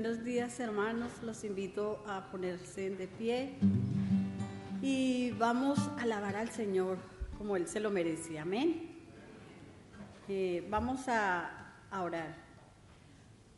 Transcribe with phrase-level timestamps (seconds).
[0.00, 3.58] Buenos días hermanos, los invito a ponerse de pie
[4.80, 6.98] y vamos a alabar al Señor
[7.36, 8.38] como Él se lo merece.
[8.38, 8.92] Amén.
[10.28, 12.36] Eh, vamos a, orar.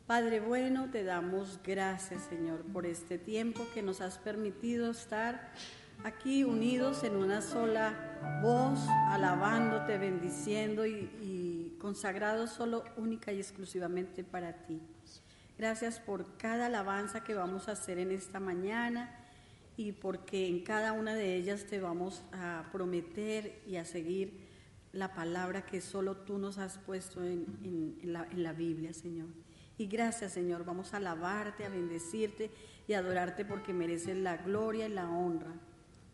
[0.07, 5.51] Padre bueno, te damos gracias Señor por este tiempo que nos has permitido estar
[6.03, 8.79] aquí unidos en una sola voz,
[9.09, 14.81] alabándote, bendiciendo y, y consagrados solo única y exclusivamente para ti.
[15.61, 19.15] Gracias por cada alabanza que vamos a hacer en esta mañana
[19.77, 24.39] y porque en cada una de ellas te vamos a prometer y a seguir
[24.91, 29.27] la palabra que solo tú nos has puesto en, la, Biblia, Señor.
[29.77, 30.65] Y gracias, Señor.
[30.65, 32.49] Vamos a alabarte, a bendecirte
[32.87, 35.53] y a adorarte porque mereces la gloria y la honra.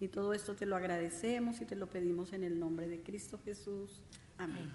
[0.01, 3.39] Y todo esto te lo agradecemos y te lo pedimos en el nombre de Cristo
[3.45, 4.03] Jesús.
[4.38, 4.69] Amén.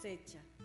[0.03, 0.62] tiempo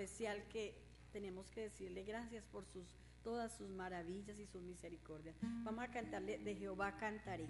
[0.00, 0.74] especial que
[1.12, 2.86] tenemos que decirle gracias por sus
[3.22, 5.36] todas sus maravillas y sus misericordias.
[5.42, 7.46] Vamos a cantarle de Jehová cantaré.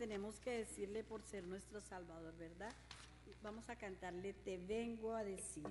[0.00, 2.72] Tenemos que decirle por ser nuestro Salvador, ¿verdad?
[3.42, 5.66] Vamos a cantarle Te vengo a decir.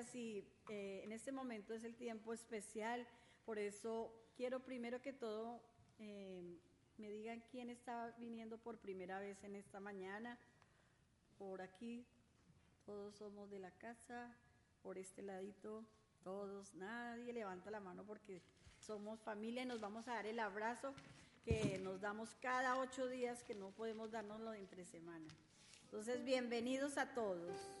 [0.00, 3.06] Gracias y eh, en este momento es el tiempo especial,
[3.44, 5.60] por eso quiero primero que todo
[5.98, 6.42] eh,
[6.96, 10.38] me digan quién está viniendo por primera vez en esta mañana.
[11.38, 12.06] Por aquí
[12.86, 14.34] todos somos de la casa,
[14.82, 15.84] por este ladito
[16.24, 18.40] todos, nadie levanta la mano porque
[18.78, 20.94] somos familia y nos vamos a dar el abrazo
[21.44, 25.26] que nos damos cada ocho días que no podemos darnoslo entre semana.
[25.84, 27.79] Entonces, bienvenidos a todos.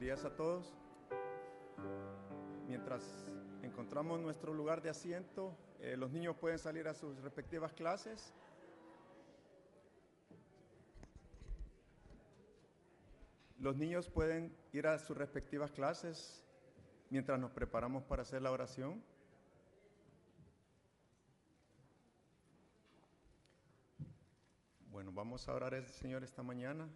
[0.00, 0.72] Buenos días a todos.
[2.66, 3.04] Mientras
[3.62, 8.32] encontramos nuestro lugar de asiento, eh, los niños pueden salir a sus respectivas clases.
[13.58, 16.42] Los niños pueden ir a sus respectivas clases
[17.10, 19.04] mientras nos preparamos para hacer la oración.
[24.90, 26.88] Bueno, vamos a orar al Señor esta mañana.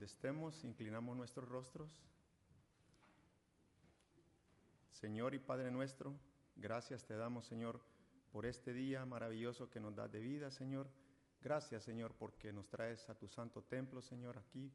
[0.00, 2.00] Donde estemos, inclinamos nuestros rostros.
[4.92, 6.18] Señor y Padre nuestro,
[6.56, 7.82] gracias te damos, Señor,
[8.32, 10.88] por este día maravilloso que nos da de vida, Señor.
[11.42, 14.72] Gracias, Señor, porque nos traes a tu santo templo, Señor, aquí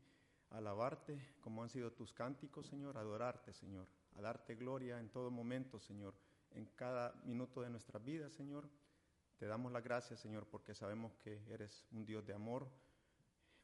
[0.51, 5.09] a alabarte como han sido tus cánticos, Señor, a adorarte, Señor, a darte gloria en
[5.09, 6.13] todo momento, Señor,
[6.51, 8.69] en cada minuto de nuestra vida, Señor.
[9.39, 12.69] Te damos la gracia, Señor, porque sabemos que eres un Dios de amor,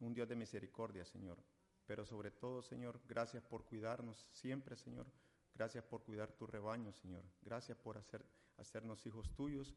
[0.02, 1.38] un Dios de misericordia, Señor.
[1.86, 5.08] Pero sobre todo, Señor, gracias por cuidarnos siempre, Señor.
[5.56, 7.24] Gracias por cuidar tu rebaño, Señor.
[7.42, 8.26] Gracias por hacer,
[8.58, 9.76] hacernos hijos tuyos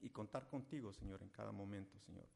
[0.00, 2.28] y contar contigo, Señor, en cada momento, Señor.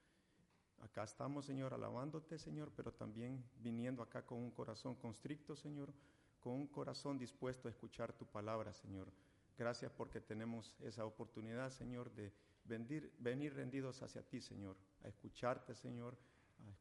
[0.81, 5.95] Acá estamos, Señor, alabándote, Señor, pero también viniendo acá con un corazón constricto, Señor,
[6.41, 9.13] con un corazón dispuesto a escuchar tu palabra, Señor.
[9.57, 12.33] Gracias porque tenemos esa oportunidad, Señor, de
[12.65, 16.19] venir, venir rendidos hacia ti, Señor, a escucharte, Señor,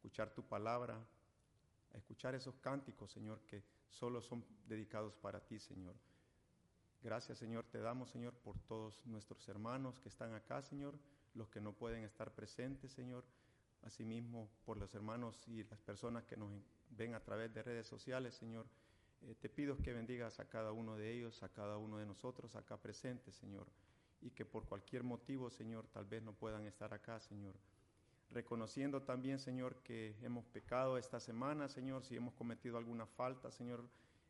[0.02, 0.98] escuchar tu palabra,
[1.94, 5.94] escuchar esos cánticos, Señor, que solo son dedicados para ti, Señor.
[7.04, 10.98] Gracias, Señor, te damos, Señor, por todos nuestros hermanos que están acá, Señor,
[11.34, 13.24] los que no pueden estar presentes, Señor.
[13.82, 16.50] Asimismo, por los hermanos y las personas que nos
[16.90, 18.66] ven a través de redes sociales, Señor.
[19.20, 22.56] Eh, te pido que bendigas a cada uno de ellos, a cada uno de nosotros
[22.56, 23.68] acá presentes, Señor.
[24.20, 27.54] Y que por cualquier motivo, Señor, tal vez no puedan estar acá, Señor
[28.32, 33.84] reconociendo también, Señor, que hemos pecado esta semana, Señor, si hemos cometido alguna falta, Señor,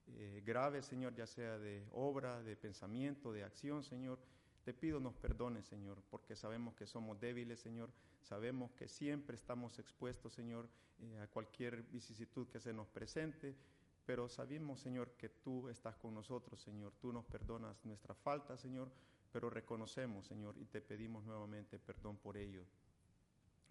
[0.09, 4.19] eh, grave, Señor, ya sea de obra, de pensamiento, de acción, Señor.
[4.65, 7.91] Te pido nos perdones, Señor, porque sabemos que somos débiles, Señor.
[8.21, 10.69] Sabemos que siempre estamos expuestos, Señor,
[11.01, 13.57] eh, a cualquier vicisitud que se nos presente.
[14.05, 16.93] Pero sabemos, Señor, que tú estás con nosotros, Señor.
[17.01, 18.91] Tú nos perdonas nuestra falta, Señor.
[19.33, 22.65] Pero reconocemos, Señor, y te pedimos nuevamente perdón por ello.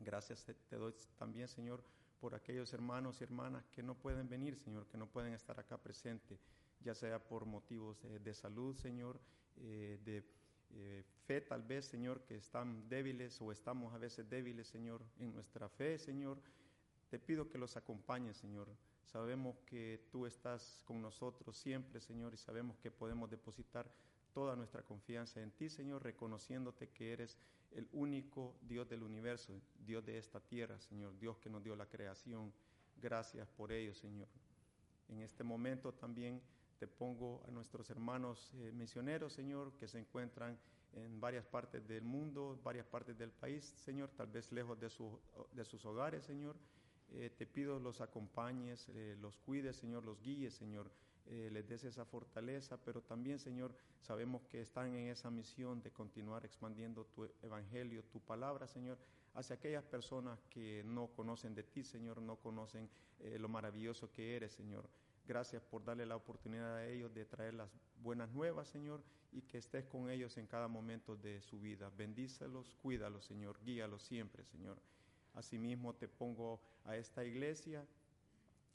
[0.04, 1.84] Gracias te doy también, Señor,
[2.20, 5.78] por aquellos hermanos y hermanas que no pueden venir, Señor, que no pueden estar acá
[5.78, 6.40] presente,
[6.80, 9.20] ya sea por motivos de, salud, Señor,
[9.58, 10.24] eh, de
[10.72, 15.34] eh, fe tal vez, Señor, que están débiles o estamos a veces débiles, Señor, en
[15.34, 16.42] nuestra fe, Señor.
[17.10, 18.70] Te pido que los acompañes, Señor.
[19.04, 23.92] Sabemos que tú estás con nosotros siempre, Señor, y sabemos que podemos depositar
[24.34, 27.38] toda nuestra confianza en ti, Señor, reconociéndote que eres
[27.72, 31.86] el único Dios del universo, Dios de esta tierra, Señor, Dios que nos dio la
[31.86, 32.52] creación.
[33.02, 34.28] Gracias por ello, Señor.
[35.10, 36.42] En este momento también
[36.80, 40.58] te pongo a nuestros hermanos eh, misioneros, Señor, que se encuentran
[40.94, 44.90] en varias partes del mundo, varias partes del país, Señor, tal vez lejos de,
[45.54, 46.56] de sus hogares, Señor.
[47.14, 50.90] Eh, te pido los acompañes, eh, los cuides, Señor, los guíes, Señor
[51.28, 55.92] eh, les des esa fortaleza, pero también, Señor, sabemos que están en esa misión de
[55.92, 58.98] continuar expandiendo tu evangelio, tu palabra, Señor,
[59.34, 64.36] hacia aquellas personas que no conocen de ti, Señor, no conocen eh, lo maravilloso que
[64.36, 64.90] eres, Señor.
[65.28, 67.70] Gracias por darle la oportunidad a ellos de traer las
[68.02, 71.90] buenas nuevas, Señor, y que estés con ellos en cada momento de su vida.
[71.96, 74.78] Bendícelos, cuídalos, Señor, guíalos siempre, Señor.
[75.34, 77.86] Asimismo te pongo a esta iglesia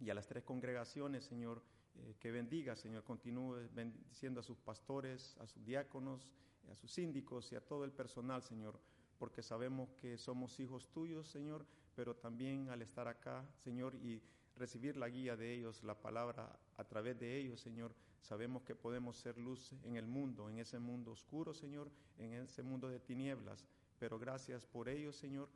[0.01, 1.63] y a las tres congregaciones, Señor,
[1.99, 6.29] eh, que bendiga, Señor, continúe bendiciendo a sus pastores, a sus diáconos,
[6.71, 8.81] a sus síndicos y a todo el personal, Señor,
[9.19, 14.23] porque sabemos que somos hijos tuyos, Señor, pero también al estar acá, Señor, y
[14.57, 19.17] recibir la guía de ellos, la palabra a través de ellos, Señor, sabemos que podemos
[19.17, 23.67] ser luz en el mundo, en ese mundo oscuro, Señor, en ese mundo de tinieblas.
[23.99, 25.49] Pero gracias por ellos, Señor.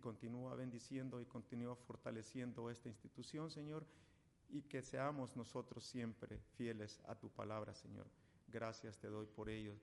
[0.00, 3.86] continúa bendiciendo y continúa fortaleciendo esta institución, Señor,
[4.52, 8.06] y que seamos nosotros siempre fieles a tu palabra, Señor.
[8.48, 9.74] Gracias te doy por ello.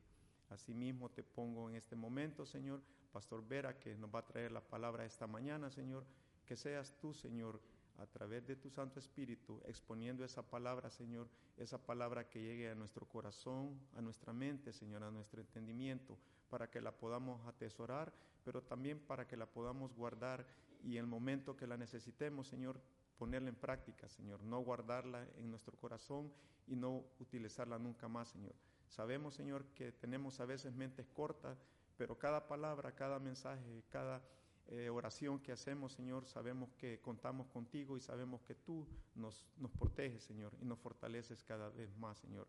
[0.50, 4.62] Asimismo te pongo en este momento, Señor, Pastor Vera, que nos va a traer la
[4.62, 6.06] palabra esta mañana, Señor,
[6.46, 7.60] que seas tú, Señor,
[7.98, 11.28] a través de tu Santo Espíritu, exponiendo esa palabra, Señor,
[11.58, 16.18] esa palabra que llegue a nuestro corazón, a nuestra mente, Señor, a nuestro entendimiento,
[16.50, 20.46] para que la podamos atesorar, pero también para que la podamos guardar
[20.84, 22.80] y el momento que la necesitemos, Señor,
[23.20, 26.32] ponerla en práctica, Señor, no guardarla en nuestro corazón
[26.66, 28.56] y no utilizarla nunca más, Señor.
[28.88, 31.62] Sabemos, Señor, que tenemos a veces mentes cortas,
[31.98, 34.22] pero cada palabra, cada mensaje, cada
[34.70, 39.72] eh, oración que hacemos, Señor, sabemos que contamos contigo y sabemos que tú nos, nos
[39.72, 42.48] proteges, Señor, y nos fortaleces cada vez más, Señor.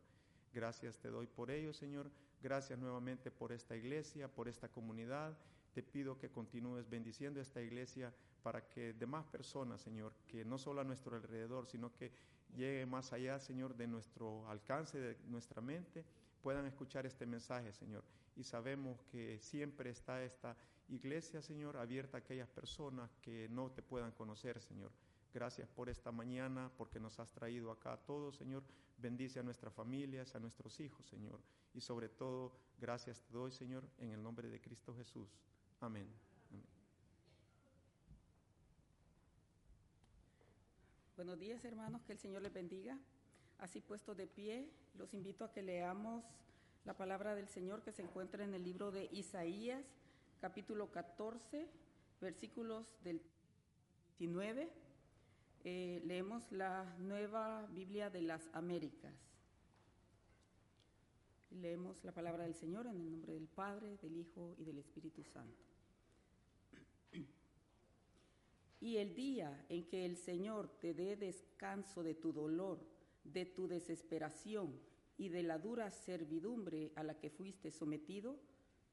[0.53, 2.11] Gracias te doy por ello, Señor.
[2.43, 5.37] Gracias nuevamente por esta iglesia, por esta comunidad.
[5.73, 10.81] Te pido que continúes bendiciendo esta iglesia para que demás personas, Señor, que no solo
[10.81, 12.11] a nuestro alrededor, sino que
[12.57, 16.05] llegue más allá, Señor, de nuestro alcance, de nuestra mente,
[16.43, 18.05] puedan escuchar este mensaje, Señor.
[18.37, 20.57] Y sabemos que siempre está esta
[20.89, 24.91] iglesia, Señor, abierta a aquellas personas que no te puedan conocer, Señor.
[25.33, 28.65] Gracias por esta mañana, porque nos has traído acá a todos, Señor.
[28.99, 31.41] Bendice a nuestras familias, a nuestros hijos, Señor.
[31.73, 35.29] Y sobre todo, gracias te doy, Señor, en el nombre de Cristo Jesús.
[35.81, 36.07] Amén.
[41.17, 42.99] Buenos días, hermanos, que el Señor les bendiga.
[43.59, 46.25] Así puesto de pie, los invito a que leamos
[46.85, 49.83] la palabra del Señor que se encuentra en el libro de Isaías,
[50.41, 51.67] capítulo 14,
[52.21, 53.23] versículos del
[54.19, 54.71] 19.
[55.65, 59.15] Eh, leemos la nueva Biblia de las Américas.
[61.51, 65.25] Leemos la palabra del Señor en el nombre del Padre, del Hijo y del Espíritu
[65.25, 65.70] Santo.
[68.81, 72.81] Y el día en que el Señor te dé descanso de tu dolor,
[73.25, 74.81] de tu desesperación
[75.19, 78.39] y de la dura servidumbre a la que fuiste sometido,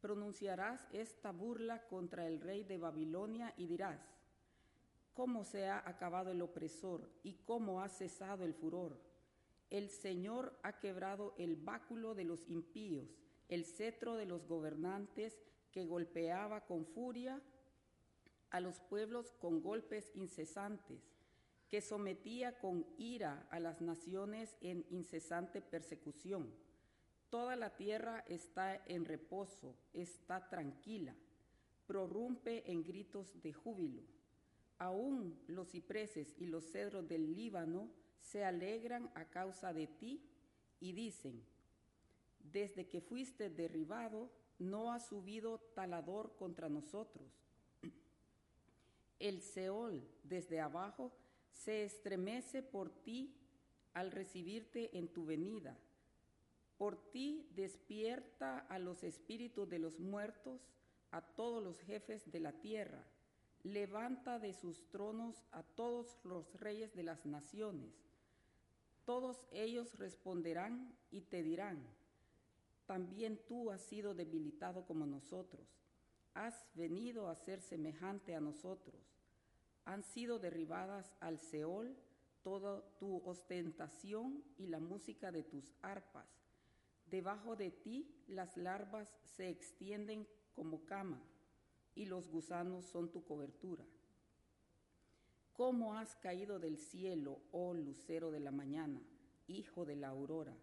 [0.02, 4.00] pronunciarás esta burla contra el rey de Babilonia y dirás,
[5.14, 9.00] ¿cómo se ha acabado el opresor y cómo ha cesado el furor?
[9.70, 13.18] El Señor ha quebrado el báculo de los impíos,
[13.48, 17.42] el cetro de los gobernantes que golpeaba con furia
[18.50, 21.02] a los pueblos con golpes incesantes,
[21.70, 26.54] que sometía con ira a las naciones en incesante persecución.
[27.30, 31.14] Toda la tierra está en reposo, está tranquila,
[31.86, 34.04] prorrumpe en gritos de júbilo.
[34.78, 37.90] Aún los cipreses y los cedros del Líbano
[38.22, 40.22] se alegran a causa de ti
[40.80, 41.44] y dicen,
[42.40, 47.47] desde que fuiste derribado, no ha subido talador contra nosotros
[49.20, 51.12] el Seol desde abajo
[51.52, 53.36] se estremece por ti
[53.94, 55.78] al recibirte en tu venida.
[56.78, 60.62] Por ti despierta a los espíritus de los muertos,
[61.12, 63.04] a todos los jefes de la tierra.
[63.64, 67.92] Levanta de sus tronos a todos los reyes de las naciones.
[69.06, 71.82] Todos ellos responderán y te dirán,
[72.86, 75.87] también tú has sido debilitado como nosotros
[76.38, 79.02] has venido a ser semejante a nosotros.
[79.86, 81.98] Han sido derribadas al Seol
[82.44, 86.28] toda tu ostentación y la música de tus arpas.
[87.08, 91.20] Debajo de ti las larvas se extienden como cama
[91.96, 93.86] y los gusanos son tu cobertura.
[95.54, 99.02] ¿Cómo has caído del cielo, oh lucero de la mañana,
[99.48, 100.56] hijo de la aurora?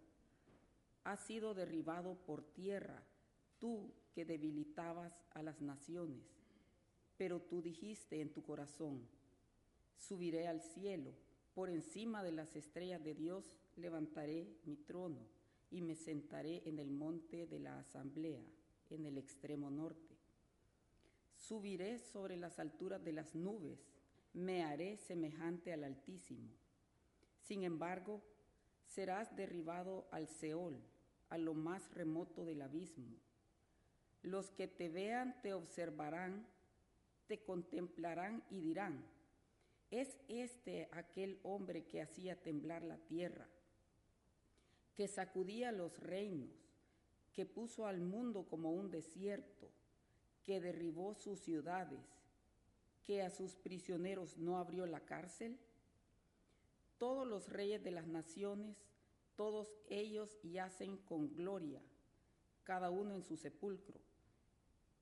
[1.03, 3.03] Has sido derribado por tierra,
[3.65, 6.23] tú que debilitabas a las naciones.
[7.17, 9.01] Pero tú dijiste en tu corazón,
[9.97, 11.15] subiré al cielo,
[11.55, 15.17] por encima de las estrellas de Dios levantaré mi trono
[15.71, 18.43] y me sentaré en el monte de la asamblea,
[18.91, 20.15] en el extremo norte.
[21.35, 23.79] Subiré sobre las alturas de las nubes,
[24.33, 26.51] me haré semejante al Altísimo.
[27.41, 28.21] Sin embargo,
[28.85, 30.77] serás derribado al Seol,
[31.29, 33.25] a lo más remoto del abismo
[34.25, 36.47] los que te vean te observarán,
[37.27, 39.05] te contemplarán y dirán,
[39.91, 43.47] ¿es este aquel hombre que hacía temblar la tierra,
[44.95, 46.49] que sacudía los reinos,
[47.33, 49.69] que puso al mundo como un desierto,
[50.43, 51.99] que derribó sus ciudades,
[53.03, 55.59] que a sus prisioneros no abrió la cárcel?
[56.97, 58.77] Todos los reyes de las naciones,
[59.35, 61.81] todos ellos yacen con gloria,
[62.63, 63.99] cada uno en su sepulcro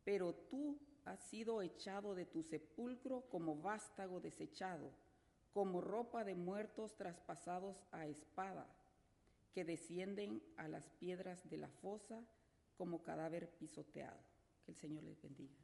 [0.03, 4.91] pero tú has sido echado de tu sepulcro como vástago desechado,
[5.53, 8.67] como ropa de muertos traspasados a espada,
[9.53, 12.23] que descienden a las piedras de la fosa
[12.75, 14.19] como cadáver pisoteado.
[14.65, 15.62] Que el Señor les bendiga.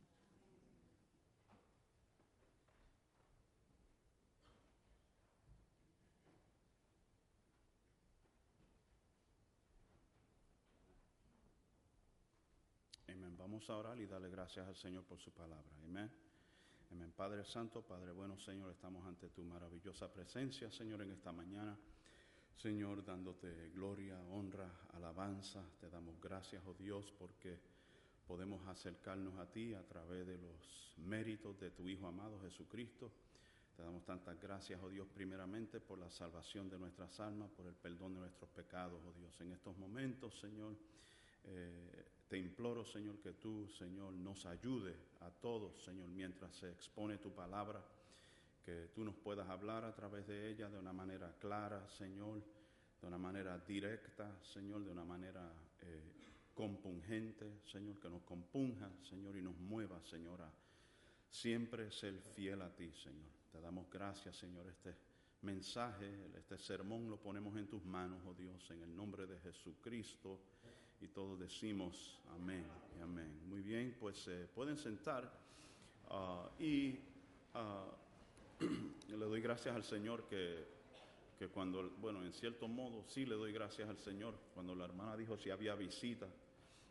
[13.60, 15.70] Vamos a orar y darle gracias al Señor por su palabra.
[15.84, 16.10] Amén.
[16.92, 17.12] Amén.
[17.14, 21.78] Padre Santo, Padre bueno, Señor, estamos ante tu maravillosa presencia, Señor, en esta mañana.
[22.56, 25.62] Señor, dándote gloria, honra, alabanza.
[25.82, 27.60] Te damos gracias, oh Dios, porque
[28.26, 33.12] podemos acercarnos a ti a través de los méritos de tu Hijo amado Jesucristo.
[33.76, 37.76] Te damos tantas gracias, oh Dios, primeramente por la salvación de nuestras almas, por el
[37.76, 39.38] perdón de nuestros pecados, oh Dios.
[39.42, 40.78] En estos momentos, Señor,
[41.50, 47.18] eh, te imploro, Señor, que tú, Señor, nos ayude a todos, Señor, mientras se expone
[47.18, 47.84] tu palabra,
[48.64, 52.44] que tú nos puedas hablar a través de ella de una manera clara, Señor,
[53.02, 56.02] de una manera directa, Señor, de una manera eh,
[56.54, 60.52] compungente, Señor, que nos compunja, Señor, y nos mueva, Señor, a
[61.32, 63.30] siempre ser fiel a ti, Señor.
[63.52, 64.96] Te damos gracias, Señor, este
[65.42, 70.40] mensaje, este sermón lo ponemos en tus manos, oh Dios, en el nombre de Jesucristo.
[71.02, 72.66] Y todos decimos amén
[72.98, 73.40] y amén.
[73.48, 75.32] Muy bien, pues se pueden sentar
[76.10, 77.00] ah, y
[77.54, 77.86] ah,
[79.08, 80.68] le doy gracias al Señor que,
[81.38, 84.36] que cuando, bueno, en cierto modo sí le doy gracias al Señor.
[84.54, 86.28] Cuando la hermana dijo si había visita,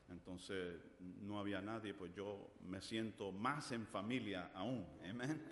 [0.08, 0.80] entonces
[1.20, 4.86] no había nadie, pues yo me siento más en familia aún.
[5.08, 5.42] Amén.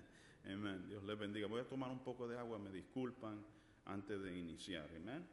[0.44, 0.86] Amén.
[0.88, 1.46] Dios les bendiga.
[1.46, 3.42] Voy a tomar un poco de agua, me disculpan
[3.86, 4.88] antes de iniciar.
[4.96, 5.26] Amén.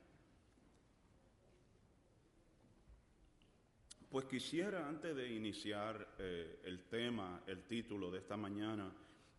[4.10, 8.92] Pues quisiera, antes de iniciar eh, el tema, el título de esta mañana,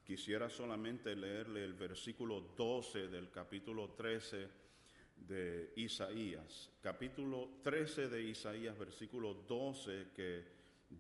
[0.05, 4.49] quisiera solamente leerle el versículo 12 del capítulo 13
[5.17, 6.71] de Isaías.
[6.81, 10.45] Capítulo 13 de Isaías, versículo 12, que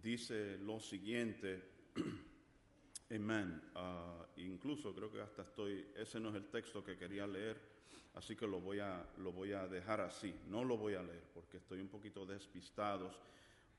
[0.02, 1.62] dice lo siguiente.
[3.14, 3.62] Amén.
[3.76, 7.56] Ah, incluso creo que hasta estoy, ese no es el texto que quería leer,
[8.14, 10.34] así que lo voy a, lo voy a dejar así.
[10.48, 13.14] No lo voy a leer porque estoy un poquito despistados.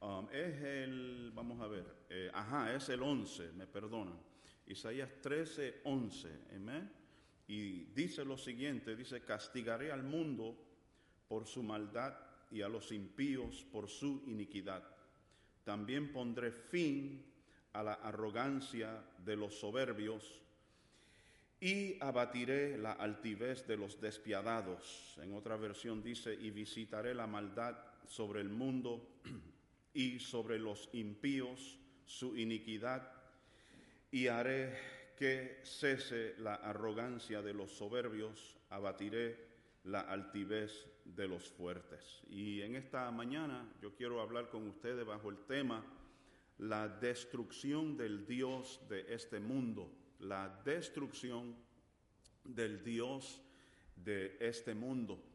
[0.01, 4.19] Um, es el, vamos a ver, eh, ajá, es el 11, me perdonan.
[4.65, 6.39] Isaías 13, 11.
[6.55, 6.91] Amén.
[7.47, 10.57] Y dice lo siguiente, dice, castigaré al mundo
[11.27, 12.15] por su maldad
[12.49, 14.83] y a los impíos por su iniquidad.
[15.63, 17.23] También pondré fin
[17.73, 20.41] a la arrogancia de los soberbios
[21.59, 25.15] y abatiré la altivez de los despiadados.
[25.21, 27.77] En otra versión dice, y visitaré la maldad
[28.07, 29.19] sobre el mundo
[29.93, 33.11] y sobre los impíos su iniquidad,
[34.11, 34.77] y haré
[35.15, 39.51] que cese la arrogancia de los soberbios, abatiré
[39.83, 42.23] la altivez de los fuertes.
[42.29, 45.83] Y en esta mañana yo quiero hablar con ustedes bajo el tema
[46.57, 51.55] la destrucción del Dios de este mundo, la destrucción
[52.43, 53.41] del Dios
[53.95, 55.30] de este mundo.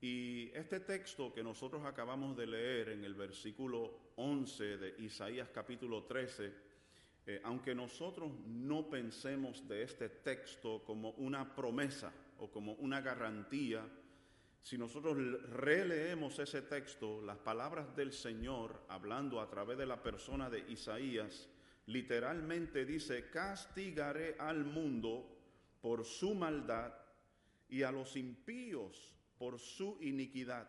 [0.00, 6.04] Y este texto que nosotros acabamos de leer en el versículo 11 de Isaías capítulo
[6.04, 6.52] 13,
[7.26, 13.88] eh, aunque nosotros no pensemos de este texto como una promesa o como una garantía,
[14.62, 15.16] si nosotros
[15.50, 21.48] releemos ese texto, las palabras del Señor, hablando a través de la persona de Isaías,
[21.86, 25.38] literalmente dice, castigaré al mundo
[25.80, 26.92] por su maldad
[27.68, 30.68] y a los impíos por su iniquidad.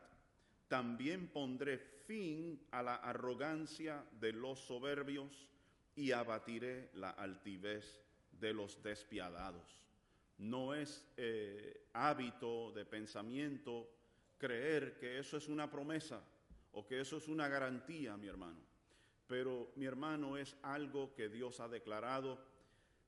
[0.68, 5.50] También pondré fin a la arrogancia de los soberbios
[5.96, 8.02] y abatiré la altivez
[8.32, 9.82] de los despiadados.
[10.38, 13.90] No es eh, hábito de pensamiento
[14.38, 16.22] creer que eso es una promesa
[16.74, 18.60] o que eso es una garantía, mi hermano.
[19.26, 22.40] Pero mi hermano es algo que Dios ha declarado.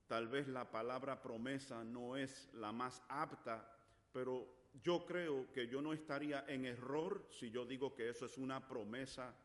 [0.07, 3.78] Tal vez la palabra promesa no es la más apta,
[4.12, 8.38] pero yo creo que yo no estaría en error si yo digo que eso es
[8.38, 9.36] una promesa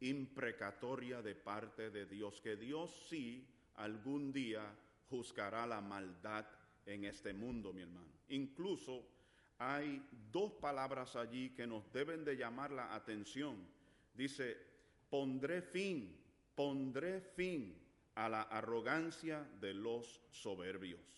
[0.00, 4.74] imprecatoria de parte de Dios, que Dios sí algún día
[5.08, 6.46] juzgará la maldad
[6.86, 8.10] en este mundo, mi hermano.
[8.28, 9.06] Incluso
[9.58, 13.56] hay dos palabras allí que nos deben de llamar la atención.
[14.14, 14.56] Dice,
[15.10, 16.16] pondré fin,
[16.54, 17.76] pondré fin
[18.14, 21.10] a la arrogancia de los soberbios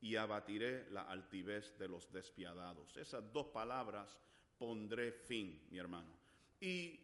[0.00, 2.96] y abatiré la altivez de los despiadados.
[2.96, 4.18] Esas dos palabras,
[4.58, 6.12] pondré fin, mi hermano.
[6.60, 7.00] Y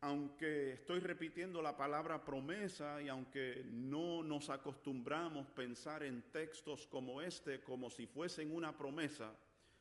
[0.00, 7.20] aunque estoy repitiendo la palabra promesa y aunque no nos acostumbramos pensar en textos como
[7.20, 9.36] este como si fuesen una promesa,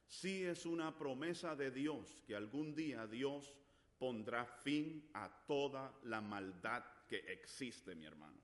[0.08, 3.54] sí es una promesa de Dios que algún día Dios
[4.00, 8.38] pondrá fin a toda la maldad que existe, mi hermano.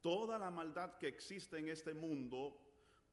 [0.00, 2.58] Toda la maldad que existe en este mundo,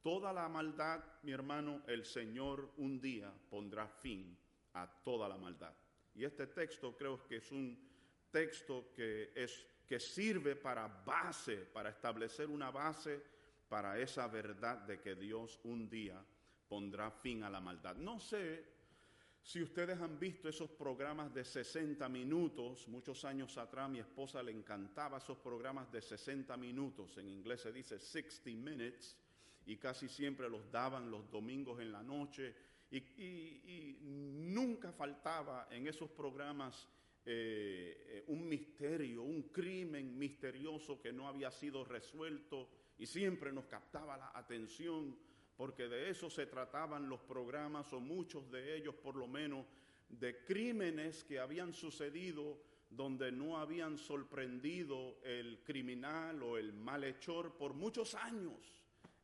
[0.01, 4.37] toda la maldad, mi hermano, el Señor un día pondrá fin
[4.73, 5.73] a toda la maldad.
[6.15, 7.77] Y este texto creo que es un
[8.31, 13.21] texto que, es, que sirve para base, para establecer una base
[13.67, 16.23] para esa verdad de que Dios un día
[16.67, 17.95] pondrá fin a la maldad.
[17.95, 18.77] No sé
[19.41, 24.51] Si ustedes han visto esos programas de 60 minutos, muchos años atrás mi esposa le
[24.51, 29.15] encantaba esos programas de 60 minutos, en inglés se dice 60 minutes,
[29.65, 32.55] y casi siempre los daban los domingos en la noche,
[32.91, 36.87] y, nunca faltaba en esos programas
[37.23, 43.65] eh, eh, un misterio, un crimen misterioso que no había sido resuelto, y siempre nos
[43.65, 45.15] captaba la atención
[45.55, 49.65] porque de eso se trataban los programas, o muchos de ellos por lo menos,
[50.07, 52.57] de crímenes que habían sucedido
[52.89, 58.78] donde no habían sorprendido el criminal o el malhechor por muchos años.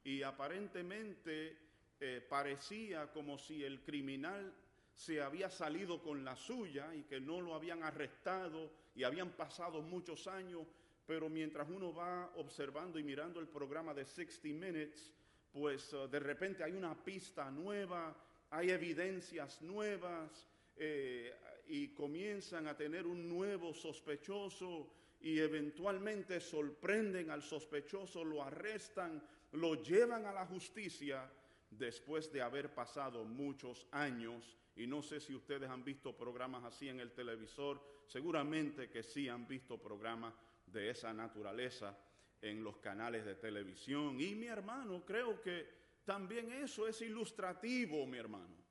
[0.06, 1.58] Y aparentemente
[2.00, 4.54] eh, parecía como si el criminal
[4.94, 9.82] se había salido con la suya y que no lo habían arrestado y habían pasado
[9.82, 10.66] muchos años,
[11.06, 15.12] pero mientras uno va observando y mirando el programa de 60 Minutes,
[15.52, 18.16] pues eh, de repente hay una pista nueva,
[18.52, 20.48] hay evidencias nuevas
[20.78, 21.34] eh,
[21.68, 24.88] y comienzan a tener un nuevo sospechoso
[25.22, 29.22] y eventualmente sorprenden al sospechoso, lo arrestan,
[29.52, 31.30] lo llevan a la justicia
[31.70, 34.58] después de haber pasado muchos años.
[34.76, 39.30] Y no sé si ustedes han visto programas así en el televisor, seguramente que sí
[39.30, 40.34] han visto programas
[40.66, 41.98] de esa naturaleza
[42.42, 44.20] en los canales de televisión.
[44.20, 45.68] Y mi hermano, creo que
[46.04, 48.66] también eso es ilustrativo, mi hermano.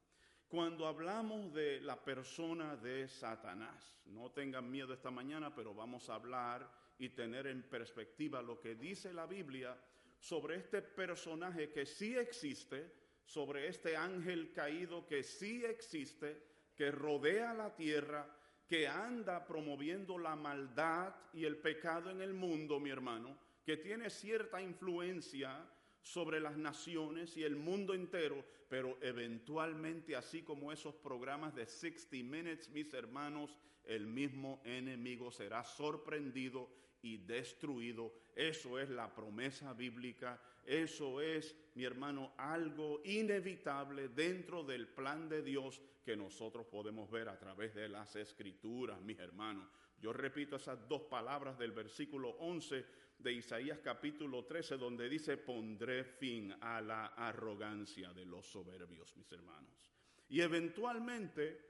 [0.46, 6.14] Cuando hablamos de la persona de Satanás, no tengan miedo esta mañana, pero vamos a
[6.14, 9.76] hablar y tener en perspectiva lo que dice la Biblia
[10.24, 12.90] sobre este personaje que sí existe,
[13.26, 16.42] sobre este ángel caído que sí existe,
[16.74, 18.34] que rodea la tierra,
[18.66, 24.08] que anda promoviendo la maldad y el pecado en el mundo, mi hermano, que tiene
[24.08, 25.62] cierta influencia
[26.00, 32.16] sobre las naciones y el mundo entero, pero eventualmente, así como esos programas de 60
[32.24, 36.70] Minutes, mis hermanos, el mismo enemigo será sorprendido
[37.04, 38.12] y destruido.
[38.34, 45.42] Eso es la promesa bíblica, eso es, mi hermano, algo inevitable dentro del plan de
[45.42, 49.68] Dios que nosotros podemos ver a través de las escrituras, mis hermanos.
[50.00, 52.84] Yo repito esas dos palabras del versículo 11
[53.18, 59.30] de Isaías capítulo 13, donde dice, pondré fin a la arrogancia de los soberbios, mis
[59.30, 59.92] hermanos.
[60.28, 61.60] Y eventualmente,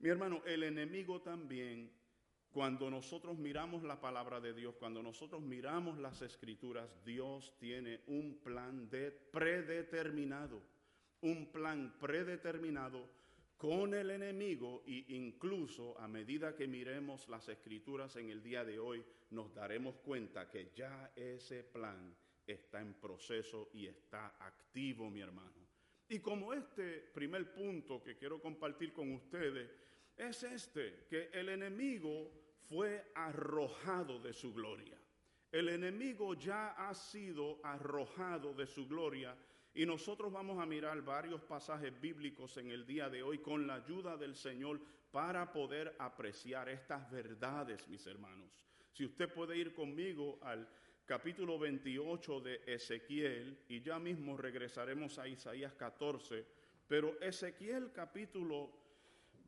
[0.00, 1.90] mi hermano, el enemigo también,
[2.52, 8.40] cuando nosotros miramos la palabra de Dios, cuando nosotros miramos las escrituras, Dios tiene un
[8.42, 10.62] plan de predeterminado,
[11.22, 13.08] un plan predeterminado
[13.56, 18.78] con el enemigo e incluso a medida que miremos las escrituras en el día de
[18.78, 22.14] hoy, nos daremos cuenta que ya ese plan
[22.46, 25.62] está en proceso y está activo, mi hermano.
[26.08, 29.70] Y como este primer punto que quiero compartir con ustedes
[30.16, 32.41] es este, que el enemigo
[32.72, 34.96] fue arrojado de su gloria.
[35.50, 39.36] El enemigo ya ha sido arrojado de su gloria
[39.74, 43.74] y nosotros vamos a mirar varios pasajes bíblicos en el día de hoy con la
[43.74, 48.50] ayuda del Señor para poder apreciar estas verdades, mis hermanos.
[48.90, 50.66] Si usted puede ir conmigo al
[51.04, 56.46] capítulo 28 de Ezequiel y ya mismo regresaremos a Isaías 14,
[56.88, 58.81] pero Ezequiel capítulo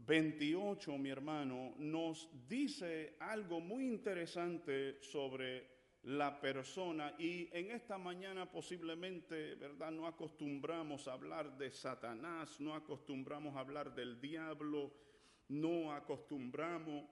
[0.07, 5.73] 28, mi hermano, nos dice algo muy interesante sobre
[6.05, 9.91] la persona y en esta mañana posiblemente, ¿verdad?
[9.91, 14.93] No acostumbramos a hablar de Satanás, no acostumbramos a hablar del diablo,
[15.49, 17.05] no acostumbramos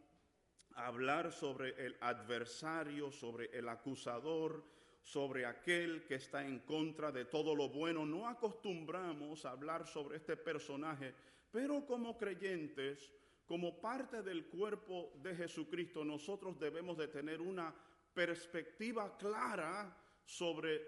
[0.74, 4.62] a hablar sobre el adversario, sobre el acusador,
[5.02, 8.04] sobre aquel que está en contra de todo lo bueno.
[8.04, 11.14] No acostumbramos a hablar sobre este personaje,
[11.52, 13.12] pero como creyentes,
[13.46, 17.72] como parte del cuerpo de Jesucristo, nosotros debemos de tener una
[18.14, 19.94] perspectiva clara
[20.24, 20.80] sobre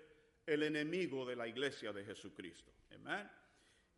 [0.47, 2.73] el enemigo de la iglesia de Jesucristo.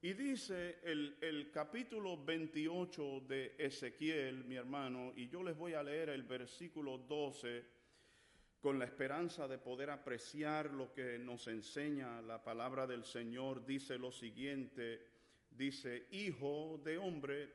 [0.02, 5.82] Y dice el, el, capítulo 28 de Ezequiel, mi hermano, y yo les voy a
[5.82, 7.64] leer el versículo 12
[8.60, 13.64] con la esperanza de poder apreciar lo que nos enseña la palabra del Señor.
[13.64, 15.15] Dice lo siguiente,
[15.56, 17.52] dice, Hijo de hombre,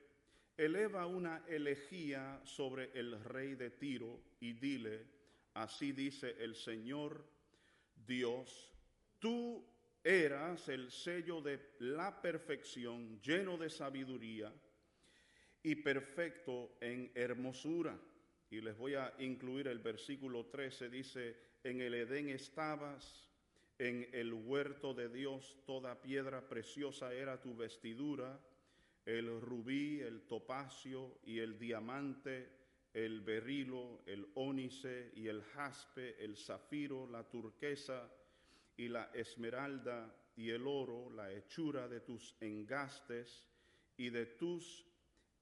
[0.58, 5.06] eleva una elegía sobre el rey de Tiro y dile,
[5.54, 7.26] Así dice el Señor
[8.08, 8.72] Dios,
[9.20, 9.66] tú
[10.04, 14.52] eras el sello de la perfección, lleno de sabiduría
[15.62, 17.99] y perfecto en hermosura.
[18.49, 23.30] Y les voy a incluir el versículo 13, dice, en el Edén estabas,
[23.82, 28.39] en el huerto de Dios toda piedra preciosa era tu vestidura,
[29.07, 32.47] el rubí, el topacio y el diamante,
[32.93, 38.07] el berilo, el ónice y el jaspe, el zafiro, la turquesa
[38.77, 43.47] y la esmeralda y el oro, la hechura de tus engastes
[43.97, 44.86] y de tus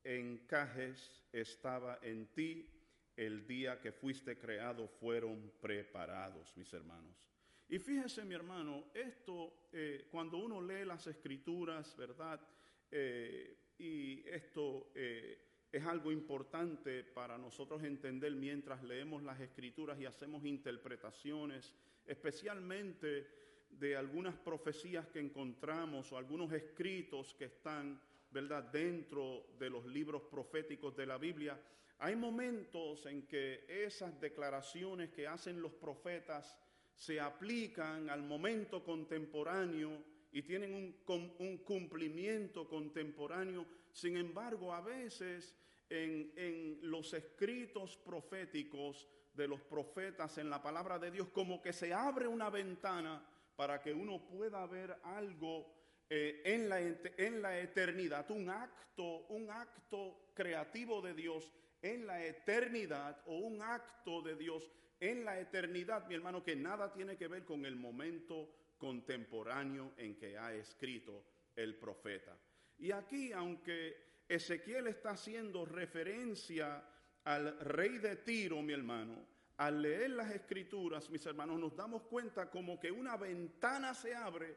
[0.02, 2.70] encajes estaba en ti,
[3.18, 7.30] el día que fuiste creado fueron preparados, mis hermanos.
[7.72, 12.42] Y fíjese, mi hermano, esto, eh, cuando uno lee las escrituras, ¿verdad?
[12.90, 15.38] Eh, y esto eh,
[15.72, 21.76] es algo importante para nosotros entender mientras leemos las escrituras y hacemos interpretaciones,
[22.08, 23.28] especialmente
[23.70, 28.02] de algunas profecías que encontramos o algunos escritos que están,
[28.32, 31.62] ¿verdad?, dentro de los libros proféticos de la Biblia.
[32.00, 36.58] Hay momentos en que esas declaraciones que hacen los profetas
[37.00, 43.66] se aplican al momento contemporáneo y tienen un, un cumplimiento contemporáneo.
[43.94, 45.56] Sin embargo, a veces
[45.90, 51.72] en, en los escritos proféticos de los profetas, en la palabra de Dios, como que
[51.72, 53.26] se abre una ventana
[53.56, 55.74] para que uno pueda ver algo
[56.10, 62.26] eh, en, la, en la eternidad, un acto, un acto creativo de Dios en la
[62.26, 64.70] eternidad o un acto de Dios
[65.00, 70.16] en la eternidad, mi hermano, que nada tiene que ver con el momento contemporáneo en
[70.16, 71.24] que ha escrito
[71.56, 72.38] el profeta.
[72.78, 76.84] Y aquí, aunque Ezequiel está haciendo referencia
[77.26, 79.26] al rey de Tiro, mi hermano,
[79.58, 84.56] al leer las escrituras, mis hermanos, nos damos cuenta como que una ventana se abre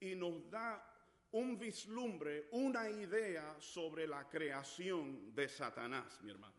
[0.00, 0.82] y nos da
[1.32, 6.57] un vislumbre, una idea sobre la creación de Satanás, mi hermano.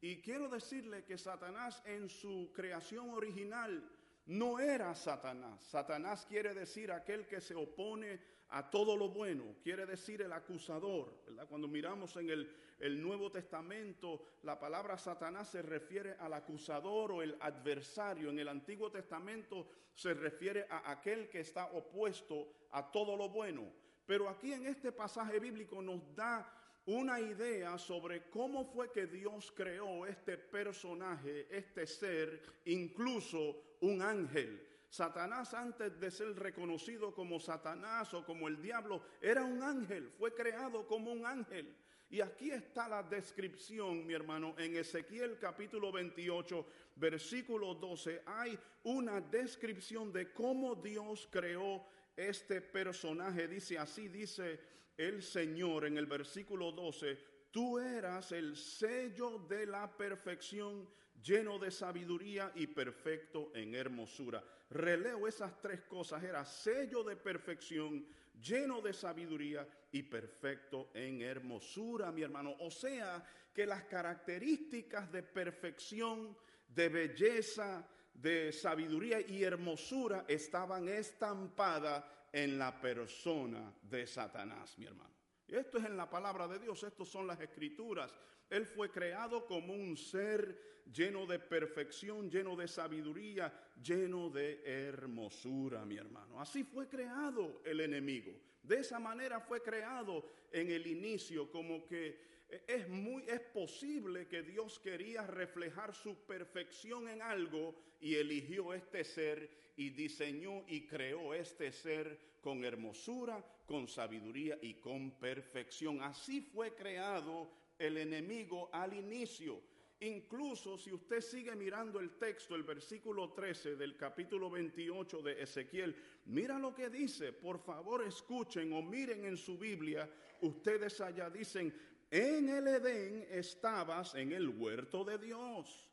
[0.00, 3.82] Y quiero decirle que Satanás en su creación original
[4.26, 5.64] no era Satanás.
[5.64, 8.20] Satanás quiere decir aquel que se opone
[8.50, 11.22] a todo lo bueno, quiere decir el acusador.
[11.48, 17.22] Cuando miramos en el, el, Nuevo Testamento, la palabra Satanás se refiere al acusador o
[17.22, 18.30] el adversario.
[18.30, 23.70] En el Antiguo Testamento se refiere a aquel que está opuesto a todo lo bueno.
[24.06, 26.57] Pero aquí en este pasaje bíblico nos da
[26.88, 34.66] una idea sobre cómo fue que Dios creó este personaje, este ser, incluso un ángel.
[34.88, 40.34] Satanás antes de ser reconocido como Satanás o como el diablo, era un ángel, fue
[40.34, 41.76] creado como un ángel.
[42.08, 46.66] Y aquí está la descripción, mi hermano, en Ezequiel capítulo 28,
[46.96, 51.84] versículo 12, hay una descripción de cómo Dios creó
[52.16, 53.46] este personaje.
[53.46, 57.18] Dice así, dice el Señor en el versículo 12,
[57.50, 60.88] tú eras el sello de la perfección,
[61.22, 64.44] lleno de sabiduría y perfecto en hermosura.
[64.70, 68.04] Releo esas tres cosas, era sello de perfección,
[68.42, 72.56] lleno de sabiduría y perfecto en hermosura, mi hermano.
[72.58, 73.24] O sea,
[73.54, 76.36] que las características de perfección,
[76.68, 85.14] de belleza, de sabiduría y hermosura estaban estampadas en la persona de Satanás, mi hermano.
[85.46, 88.14] Esto es en la palabra de Dios, estas son las escrituras.
[88.50, 93.52] Él fue creado como un ser lleno de perfección, lleno de sabiduría,
[93.82, 96.40] lleno de hermosura, mi hermano.
[96.40, 98.32] Así fue creado el enemigo.
[98.62, 102.28] De esa manera fue creado en el inicio, como que
[102.66, 109.04] es muy es posible que Dios quería reflejar su perfección en algo y eligió este
[109.04, 116.02] ser y diseñó y creó este ser con hermosura, con sabiduría y con perfección.
[116.02, 117.48] Así fue creado
[117.78, 119.62] el enemigo al inicio.
[120.00, 125.94] Incluso si usted sigue mirando el texto, el versículo 13 del capítulo 28 de Ezequiel,
[126.26, 130.10] mira lo que dice, por favor escuchen o miren en su Biblia,
[130.40, 131.72] ustedes allá dicen,
[132.10, 135.87] en el Edén estabas en el huerto de Dios.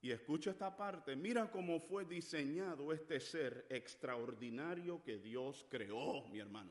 [0.00, 6.38] Y escucha esta parte, mira cómo fue diseñado este ser extraordinario que Dios creó, mi
[6.38, 6.70] hermano.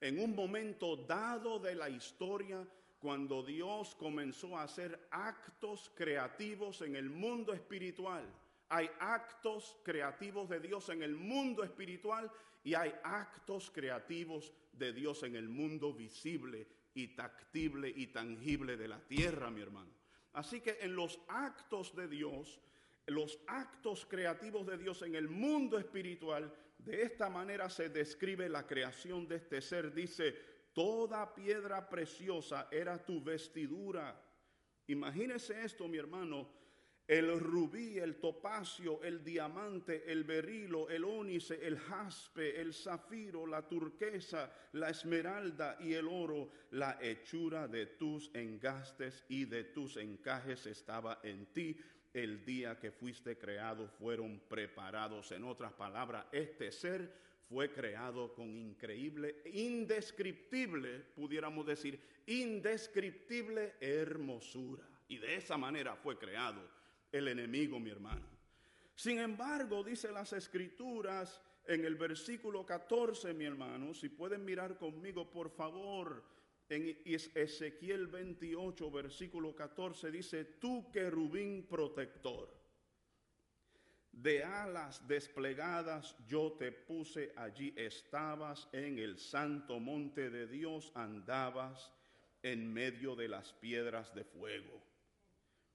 [0.00, 2.66] En un momento dado de la historia,
[2.98, 8.24] cuando Dios comenzó a hacer actos creativos en el mundo espiritual.
[8.68, 12.30] Hay actos creativos de Dios en el mundo espiritual
[12.64, 18.88] y hay actos creativos de Dios en el mundo visible y tactible y tangible de
[18.88, 19.90] la tierra, mi hermano.
[20.36, 22.60] Así que en los actos de Dios,
[23.06, 28.66] los actos creativos de Dios en el mundo espiritual, de esta manera se describe la
[28.66, 29.94] creación de este ser.
[29.94, 30.36] Dice,
[30.74, 34.14] toda piedra preciosa era tu vestidura.
[34.88, 36.50] Imagínese esto, mi hermano.
[37.08, 43.62] El rubí, el topacio, el diamante, el berilo, el ónice, el jaspe, el zafiro, la
[43.62, 50.66] turquesa, la esmeralda y el oro, la hechura de tus engastes y de tus encajes
[50.66, 51.76] estaba en ti.
[52.12, 55.30] El día que fuiste creado fueron preparados.
[55.30, 57.12] En otras palabras, este ser
[57.48, 64.82] fue creado con increíble, indescriptible, pudiéramos decir, indescriptible hermosura.
[65.08, 66.75] Y de esa manera fue creado
[67.12, 68.26] el enemigo, mi hermano.
[68.94, 75.30] Sin embargo, dice las escrituras en el versículo 14, mi hermano, si pueden mirar conmigo,
[75.30, 76.24] por favor,
[76.68, 82.56] en Ezequiel 28, versículo 14, dice, tú querubín protector,
[84.12, 91.92] de alas desplegadas yo te puse allí, estabas en el santo monte de Dios, andabas
[92.42, 94.85] en medio de las piedras de fuego.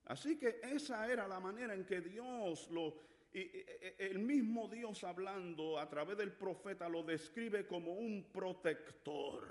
[0.05, 3.01] Así que esa era la manera en que Dios lo,
[3.33, 9.47] el mismo Dios hablando a través del profeta lo describe como un protector,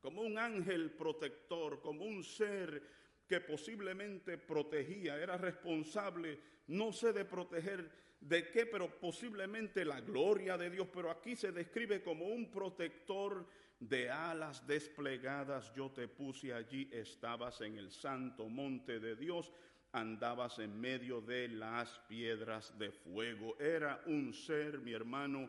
[0.00, 2.82] como un ángel protector, como un ser
[3.26, 7.90] que posiblemente protegía, era responsable, no sé de proteger
[8.20, 13.46] de qué, pero posiblemente la gloria de Dios, pero aquí se describe como un protector
[13.80, 19.52] de alas desplegadas, yo te puse allí, estabas en el santo monte de Dios,
[19.94, 23.56] andabas en medio de las piedras de fuego.
[23.60, 25.48] Era un ser, mi hermano,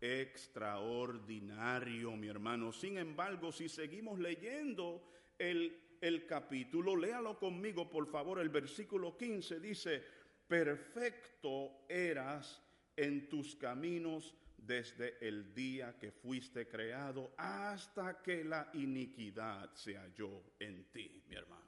[0.00, 2.72] extraordinario, mi hermano.
[2.72, 5.02] Sin embargo, si seguimos leyendo
[5.38, 10.04] el, el capítulo, léalo conmigo, por favor, el versículo 15 dice,
[10.46, 12.62] perfecto eras
[12.96, 20.42] en tus caminos desde el día que fuiste creado hasta que la iniquidad se halló
[20.58, 21.65] en ti, mi hermano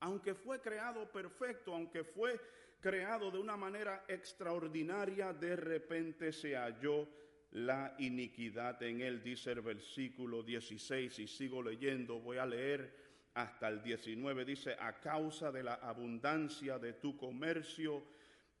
[0.00, 2.40] aunque fue creado perfecto, aunque fue
[2.80, 7.08] creado de una manera extraordinaria, de repente se halló
[7.52, 12.94] la iniquidad en él, dice el versículo 16, y sigo leyendo, voy a leer
[13.34, 18.02] hasta el 19, dice, a causa de la abundancia de tu comercio,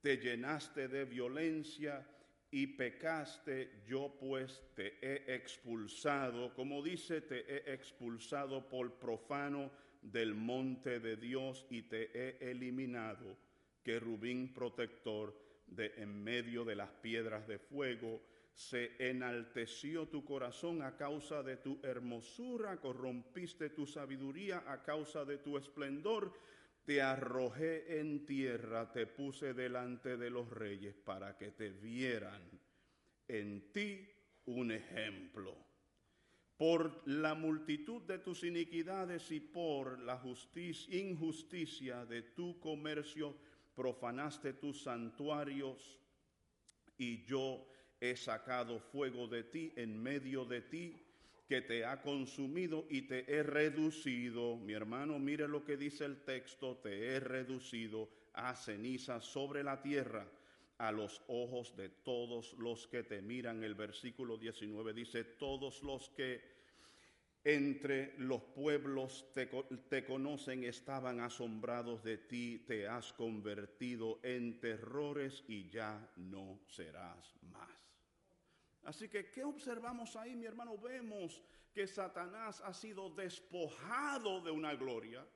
[0.02, 2.06] te llenaste de violencia
[2.50, 9.70] y pecaste, yo pues te he expulsado, como dice, te he expulsado por profano
[10.02, 13.36] del monte de Dios y te he eliminado,
[13.82, 15.36] querubín protector
[15.66, 18.22] de en medio de las piedras de fuego.
[18.52, 25.38] Se enalteció tu corazón a causa de tu hermosura, corrompiste tu sabiduría a causa de
[25.38, 26.32] tu esplendor.
[26.84, 32.42] Te arrojé en tierra, te puse delante de los reyes para que te vieran
[33.28, 34.08] en ti
[34.46, 35.69] un ejemplo
[36.60, 43.34] por la multitud de tus iniquidades y por la justicia, injusticia de tu comercio,
[43.74, 45.98] profanaste tus santuarios
[46.98, 47.66] y yo
[47.98, 51.02] he sacado fuego de ti en medio de ti
[51.48, 54.58] que te ha consumido y te he reducido.
[54.58, 59.80] Mi hermano, mire lo que dice el texto, te he reducido a ceniza sobre la
[59.80, 60.30] tierra
[60.80, 63.62] a los ojos de todos los que te miran.
[63.62, 66.40] El versículo 19 dice, todos los que
[67.44, 75.44] entre los pueblos te, te, conocen estaban asombrados de ti, te has convertido en terrores
[75.48, 77.68] y ya no serás más.
[78.84, 80.78] Así que, ¿qué observamos ahí, mi hermano?
[80.78, 81.42] Vemos
[81.74, 85.26] que Satanás ha sido despojado de una gloria,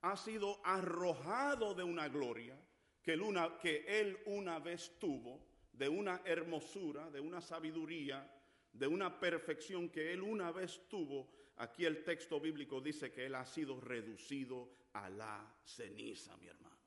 [0.00, 2.58] ha sido arrojado de una gloria
[3.04, 5.40] que, él una vez tuvo,
[5.72, 8.30] de una hermosura, de una sabiduría,
[8.72, 11.28] de una perfección que él una vez tuvo.
[11.56, 16.78] Aquí el texto bíblico dice que él ha sido reducido a la ceniza, mi hermano.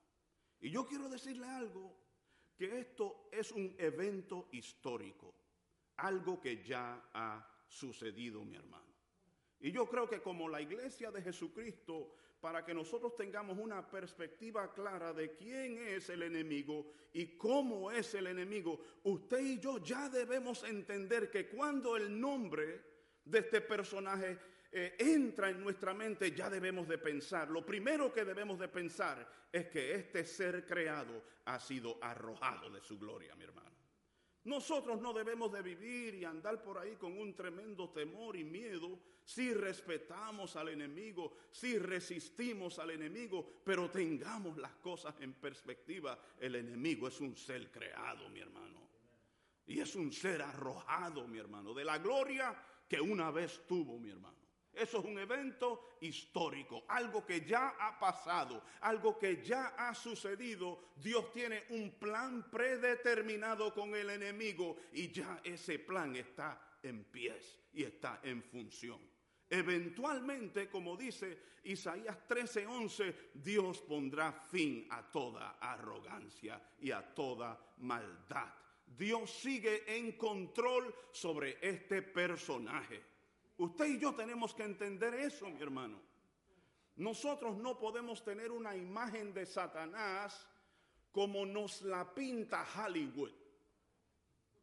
[0.60, 1.96] Y yo quiero decirle algo,
[2.58, 5.36] que esto es un evento histórico,
[5.98, 8.88] algo que ya ha sucedido, mi hermano.
[9.60, 14.74] Y yo creo que como la iglesia de Jesucristo para que nosotros tengamos una perspectiva
[14.74, 20.10] clara de quién es el enemigo y cómo es el enemigo, usted y yo ya
[20.10, 22.82] debemos entender que cuando el nombre
[23.26, 24.38] de este personaje
[24.72, 27.50] eh, entra en nuestra mente, ya debemos de pensar.
[27.50, 32.82] Lo primero que debemos de pensar es que este ser creado ha sido arrojado de
[32.82, 33.77] su gloria, mi hermano.
[34.48, 38.98] Nosotros no debemos de vivir y andar por ahí con un tremendo temor y miedo
[39.26, 46.18] si respetamos al enemigo, si resistimos al enemigo, pero tengamos las cosas en perspectiva.
[46.40, 48.80] El enemigo es un ser creado, mi hermano.
[49.66, 52.56] Y es un ser arrojado, mi hermano, de la gloria
[52.88, 54.47] que una vez tuvo, mi hermano.
[54.78, 60.92] Eso es un evento histórico, algo que ya ha pasado, algo que ya ha sucedido.
[60.96, 67.60] Dios tiene un plan predeterminado con el enemigo y ya ese plan está en pies
[67.74, 69.00] y está en función.
[69.50, 78.54] Eventualmente, como dice Isaías 13:11, Dios pondrá fin a toda arrogancia y a toda maldad.
[78.86, 83.17] Dios sigue en control sobre este personaje.
[83.58, 86.00] Usted y yo tenemos que entender eso, mi hermano.
[86.96, 90.48] Nosotros no podemos tener una imagen de Satanás
[91.12, 93.32] como nos la pinta Hollywood.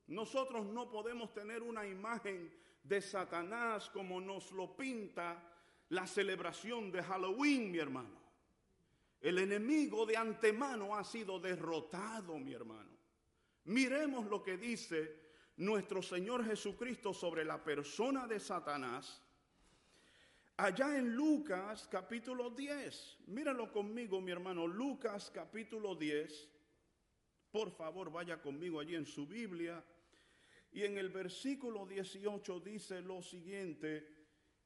[0.07, 5.43] Nosotros no podemos tener una imagen de Satanás como nos lo pinta
[5.89, 8.23] la celebración de Halloween, mi hermano.
[9.21, 12.91] El enemigo de antemano ha sido derrotado, mi hermano.
[13.65, 15.24] Miremos lo que dice
[15.57, 19.23] nuestro Señor Jesucristo sobre la persona de Satanás,
[20.57, 23.19] allá en Lucas capítulo 10.
[23.27, 26.49] Míralo conmigo, mi hermano, Lucas capítulo 10.
[27.51, 29.85] Por favor, vaya conmigo allí en su Biblia.
[30.73, 34.09] Y en el versículo 18 dice lo siguiente,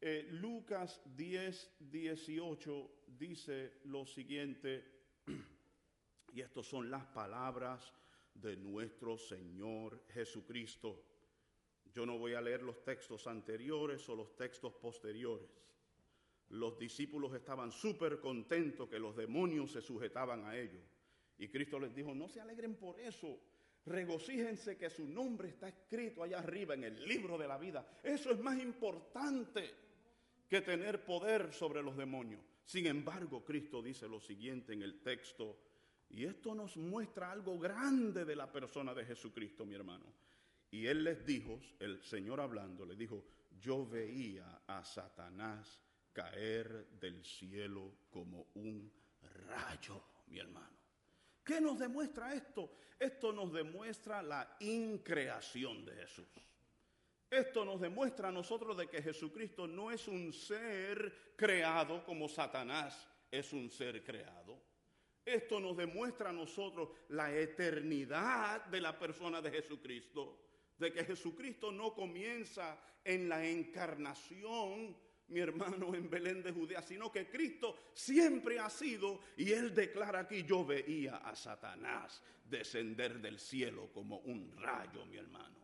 [0.00, 4.86] eh, Lucas 10, 18 dice lo siguiente,
[6.32, 7.92] y estas son las palabras
[8.40, 11.04] de nuestro Señor Jesucristo.
[11.92, 15.48] Yo no voy a leer los textos anteriores o los textos posteriores.
[16.50, 20.82] Los discípulos estaban súper contentos que los demonios se sujetaban a ellos.
[21.38, 23.38] Y Cristo les dijo, no se alegren por eso,
[23.84, 28.00] regocíjense que su nombre está escrito allá arriba en el libro de la vida.
[28.02, 29.74] Eso es más importante
[30.48, 32.42] que tener poder sobre los demonios.
[32.64, 35.58] Sin embargo, Cristo dice lo siguiente en el texto
[36.10, 40.06] y esto nos muestra algo grande de la persona de Jesucristo, mi hermano.
[40.70, 43.24] Y él les dijo, el Señor hablando, le dijo,
[43.60, 45.80] yo veía a Satanás
[46.12, 48.90] caer del cielo como un
[49.48, 50.76] rayo, mi hermano.
[51.44, 52.70] ¿Qué nos demuestra esto?
[52.98, 56.26] Esto nos demuestra la increación de Jesús.
[57.30, 63.08] Esto nos demuestra a nosotros de que Jesucristo no es un ser creado como Satanás
[63.30, 64.47] es un ser creado.
[65.28, 70.38] Esto nos demuestra a nosotros la eternidad de la persona de Jesucristo,
[70.78, 74.96] de que Jesucristo no comienza en la encarnación,
[75.28, 80.20] mi hermano, en Belén de Judea, sino que Cristo siempre ha sido, y él declara
[80.20, 85.58] aquí, yo veía a Satanás descender del cielo como un rayo, mi hermano.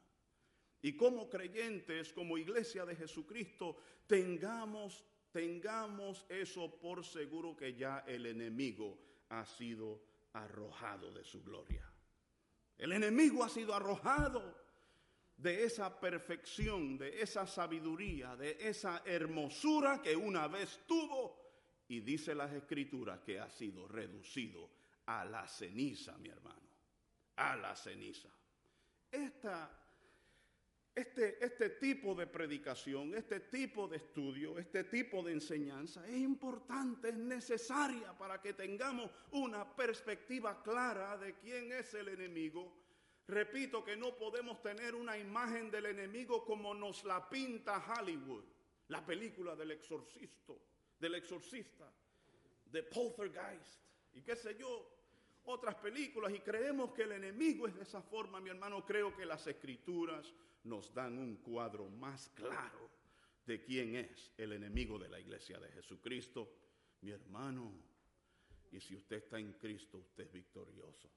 [0.82, 8.26] Y como creyentes, como iglesia de Jesucristo, tengamos, tengamos eso por seguro que ya el
[8.26, 11.90] enemigo ha sido arrojado de su gloria.
[12.76, 14.64] El enemigo ha sido arrojado
[15.36, 21.44] de esa perfección, de esa sabiduría, de esa hermosura que una vez tuvo
[21.88, 24.70] y dice las escrituras que ha sido reducido
[25.06, 26.68] a la ceniza, mi hermano,
[27.36, 28.28] a la ceniza.
[29.10, 29.83] Esta
[30.94, 37.08] este, este, tipo de predicación, este tipo de estudio, este tipo de enseñanza es importante,
[37.08, 42.72] es necesaria para que tengamos una perspectiva clara de quién es el enemigo.
[43.26, 48.44] Repito que no podemos tener una imagen del enemigo como nos la pinta Hollywood,
[48.88, 50.52] la película del exorcista,
[51.00, 51.90] del exorcista,
[52.66, 53.80] de Poltergeist
[54.12, 54.90] y qué sé yo,
[55.44, 59.26] otras películas y creemos que el enemigo es de esa forma, mi hermano, creo que
[59.26, 60.32] las escrituras
[60.64, 62.90] nos dan un cuadro más claro
[63.46, 66.50] de quién es el enemigo de la iglesia de Jesucristo.
[67.02, 67.72] Mi hermano,
[68.72, 71.08] y si usted está en Cristo, usted es victorioso.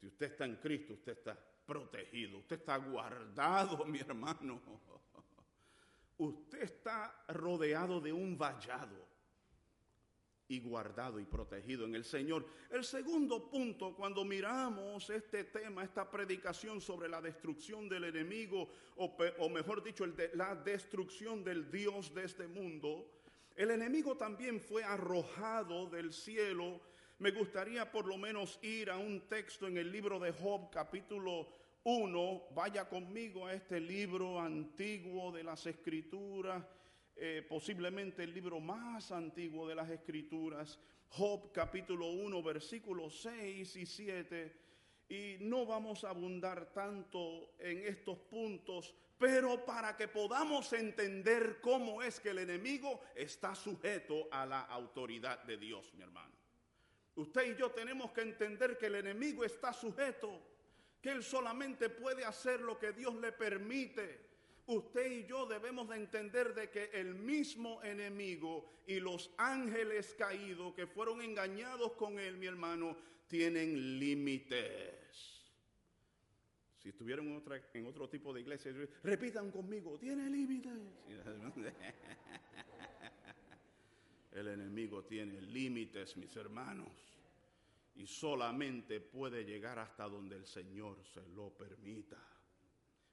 [0.00, 4.60] Si usted está en Cristo, usted está protegido, usted está guardado, mi hermano.
[6.16, 9.13] Usted está rodeado de un vallado
[10.48, 12.46] y guardado y protegido en el Señor.
[12.70, 19.48] El segundo punto, cuando miramos este tema, esta predicación sobre la destrucción del enemigo, o,
[19.48, 23.10] mejor dicho, la destrucción del Dios de este mundo,
[23.56, 26.80] el enemigo también fue arrojado del cielo.
[27.18, 31.48] Me gustaría por lo menos ir a un texto en el libro de Job, capítulo
[31.84, 32.48] 1.
[32.54, 36.64] Vaya conmigo a este libro antiguo de las Escrituras
[37.16, 43.86] eh, posiblemente el libro más antiguo de las Escrituras, Job capítulo 1, versículos 6 y
[43.86, 44.56] 7.
[45.08, 52.02] Y no vamos a abundar tanto en estos puntos, pero para que podamos entender cómo
[52.02, 56.34] es que el enemigo está sujeto a la autoridad de Dios, mi hermano.
[57.14, 60.42] Usted y yo tenemos que entender que el enemigo está sujeto,
[61.00, 64.33] que él solamente puede hacer lo que Dios le permite
[64.66, 70.72] Usted y yo debemos de entender de que el mismo enemigo y los ángeles caídos
[70.74, 72.96] que fueron engañados con él, mi hermano,
[73.28, 74.94] tienen límites.
[76.78, 80.72] Si estuvieran en, otra, en otro tipo de iglesia, repitan conmigo, tiene límites.
[84.32, 86.90] El enemigo tiene límites, mis hermanos,
[87.94, 92.33] y solamente puede llegar hasta donde el Señor se lo permita.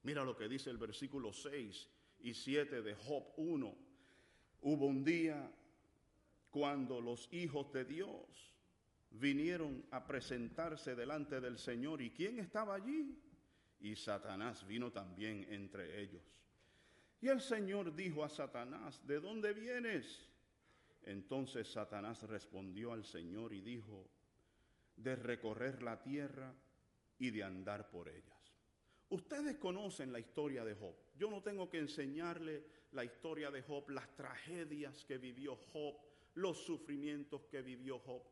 [0.04, 1.88] Mira lo que dice el versículo 6
[2.22, 3.76] y 7 de Job 1.
[4.62, 5.52] Hubo un día
[6.50, 8.54] cuando los hijos de Dios
[9.12, 12.02] vinieron a presentarse delante del Señor.
[12.02, 13.18] ¿Y quién estaba allí?
[13.80, 16.24] Y Satanás vino también entre ellos.
[17.22, 20.28] Y el Señor dijo a Satanás, ¿de dónde vienes?
[21.04, 24.08] Entonces Satanás respondió al Señor y dijo,
[24.96, 26.54] de recorrer la tierra
[27.18, 28.41] y de andar por ellas.
[29.12, 30.96] Ustedes conocen la historia de Job.
[31.18, 35.96] Yo no tengo que enseñarle la historia de Job, las tragedias que vivió Job,
[36.36, 38.24] los sufrimientos que vivió Job.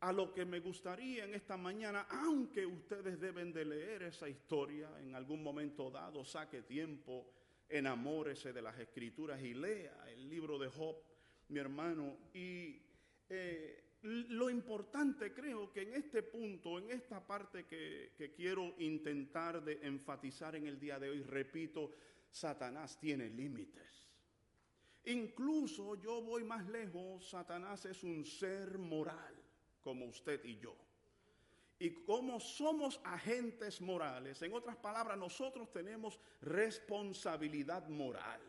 [0.00, 4.88] A lo que me gustaría en esta mañana, aunque ustedes deben de leer esa historia
[5.00, 7.26] en algún momento dado, saque tiempo,
[7.68, 10.96] enamórese de las escrituras y lea el libro de Job
[11.48, 12.16] mi hermano.
[12.32, 12.80] Y
[13.28, 19.80] eh, lo importante creo que en este punto, en esta parte que, quiero intentar de
[19.82, 21.92] enfatizar en el día de hoy, repito,
[22.30, 24.08] Satanás tiene límites.
[25.04, 29.34] Incluso yo voy más lejos, Satanás es un ser moral,
[29.82, 30.76] como usted y yo.
[31.80, 38.40] Y como somos agentes morales, en otras palabras, nosotros tenemos responsabilidad moral.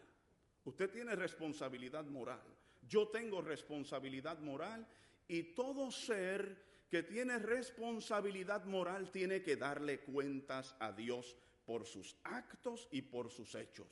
[0.65, 4.85] Usted tiene responsabilidad moral yo tengo responsabilidad moral
[5.29, 12.17] y todo ser que tiene responsabilidad moral tiene que darle cuentas a Dios por sus
[12.23, 13.87] actos y por sus hechos.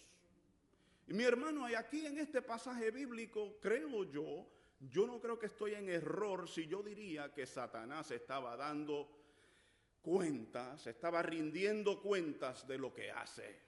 [1.07, 4.45] Y mi hermano, y aquí en este pasaje bíblico, creo yo,
[4.81, 9.07] yo no creo que estoy en error si yo diría que Satanás estaba dando
[10.01, 13.67] cuentas, estaba rindiendo cuentas de lo que hace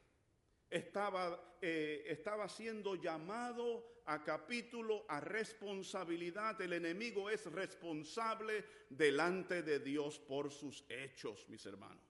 [0.69, 6.59] estaba, eh, estaba siendo llamado a capítulo, a responsabilidad.
[6.61, 12.03] El enemigo es responsable delante de Dios por sus hechos, mis hermanos.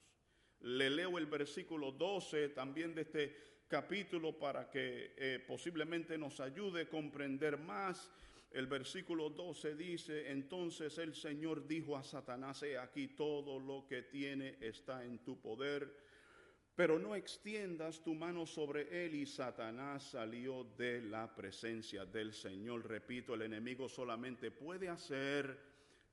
[0.61, 3.35] Le leo el versículo 12 también de este
[3.67, 8.09] capítulo para que eh, posiblemente nos ayude a comprender más.
[8.51, 14.57] El versículo 12 dice, entonces el Señor dijo a Satanás, aquí todo lo que tiene
[14.61, 16.08] está en tu poder
[16.79, 22.87] pero no extiendas tu mano sobre él y Satanás salió de la presencia del Señor.
[22.87, 25.59] Repito, el enemigo solamente puede hacer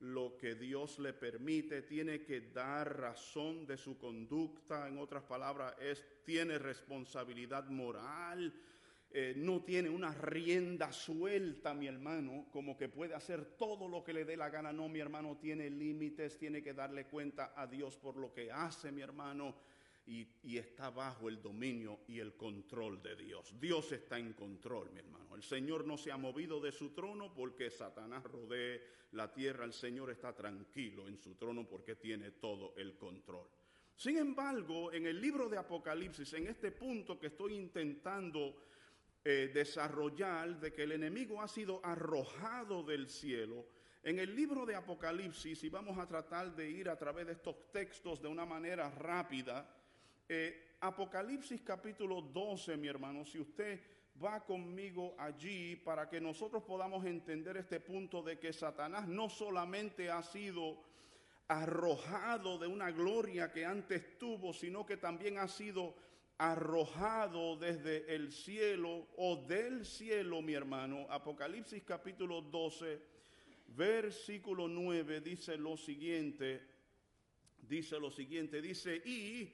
[0.01, 5.73] lo que Dios le permite, tiene que dar razón de su conducta, en otras palabras,
[6.25, 8.53] tiene responsabilidad moral,
[9.09, 14.11] eh, no tiene una rienda suelta, mi hermano, como que puede hacer todo lo que
[14.11, 17.95] le dé la gana, no, mi hermano, tiene límites, tiene que darle cuenta a Dios
[17.95, 19.55] por lo que hace, mi hermano
[20.07, 23.53] y, está bajo el dominio y el control de Dios.
[23.59, 25.35] Dios está en control, mi hermano.
[25.35, 28.81] El Señor no se ha movido de su trono porque Satanás rodee
[29.11, 29.65] la tierra.
[29.65, 33.47] El Señor está tranquilo en su trono porque tiene todo el control.
[33.95, 38.55] Sin embargo, en el libro de Apocalipsis, en este punto que estoy intentando
[39.25, 43.65] eh, desarrollar de que el enemigo ha sido arrojado del cielo,
[44.03, 47.71] en el libro de Apocalipsis, y vamos a tratar de ir a través de estos
[47.71, 49.67] textos de una manera rápida,
[50.29, 53.79] eh, Apocalipsis capítulo 12, mi hermano, si usted
[54.23, 60.09] va conmigo allí para que nosotros podamos entender este punto de que Satanás no solamente
[60.09, 60.83] ha sido
[61.47, 65.95] arrojado de una gloria que antes tuvo, sino que también ha sido
[66.37, 71.07] arrojado desde el cielo o del cielo, mi hermano.
[71.09, 73.01] Apocalipsis capítulo 12,
[73.75, 76.61] versículo 9 dice lo siguiente,
[77.61, 79.51] dice lo siguiente, dice, y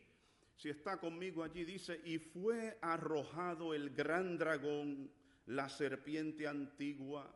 [0.55, 5.11] si está conmigo allí, dice, y fue arrojado el gran dragón,
[5.45, 7.33] la serpiente antigua,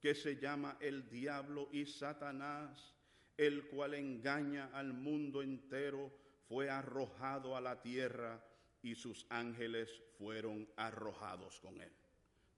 [0.00, 2.94] que se llama el diablo y Satanás,
[3.36, 6.12] el cual engaña al mundo entero,
[6.48, 8.44] fue arrojado a la tierra
[8.82, 11.92] y sus ángeles fueron arrojados con él.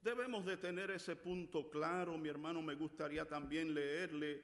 [0.02, 4.42] Debemos de tener ese punto claro, mi hermano, me gustaría también leerle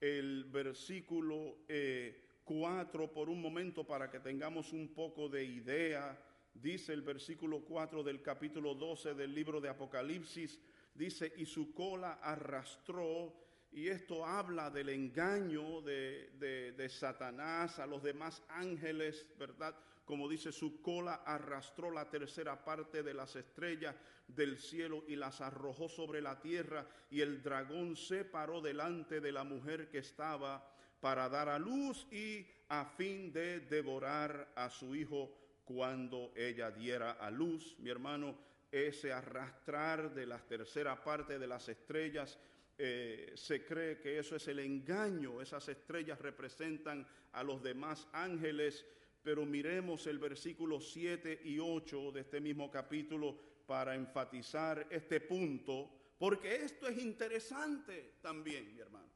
[0.00, 6.18] el versículo eh, Por un momento para que tengamos un poco de idea.
[6.52, 10.58] Dice el versículo 4 del capítulo 12 del libro de Apocalipsis,
[10.92, 13.32] dice, y su cola arrastró,
[13.70, 19.76] y esto habla del engaño de, de Satanás a los demás ángeles, ¿verdad?
[20.04, 23.94] como dice, su cola arrastró la tercera parte de las estrellas
[24.26, 29.30] del cielo y las arrojó sobre la tierra, y el dragón se paró delante de
[29.30, 30.68] la mujer que estaba
[31.00, 35.30] para dar a luz y a fin de devorar a su hijo
[35.64, 37.76] cuando ella diera a luz.
[37.78, 38.36] Mi hermano,
[38.70, 42.38] ese arrastrar de la tercera parte de las estrellas,
[42.78, 48.84] eh, se cree que eso es el engaño, esas estrellas representan a los demás ángeles
[49.22, 53.36] pero miremos el versículo 7 y 8 de este mismo capítulo
[53.66, 59.09] para enfatizar este punto, porque esto es interesante también, mi hermano.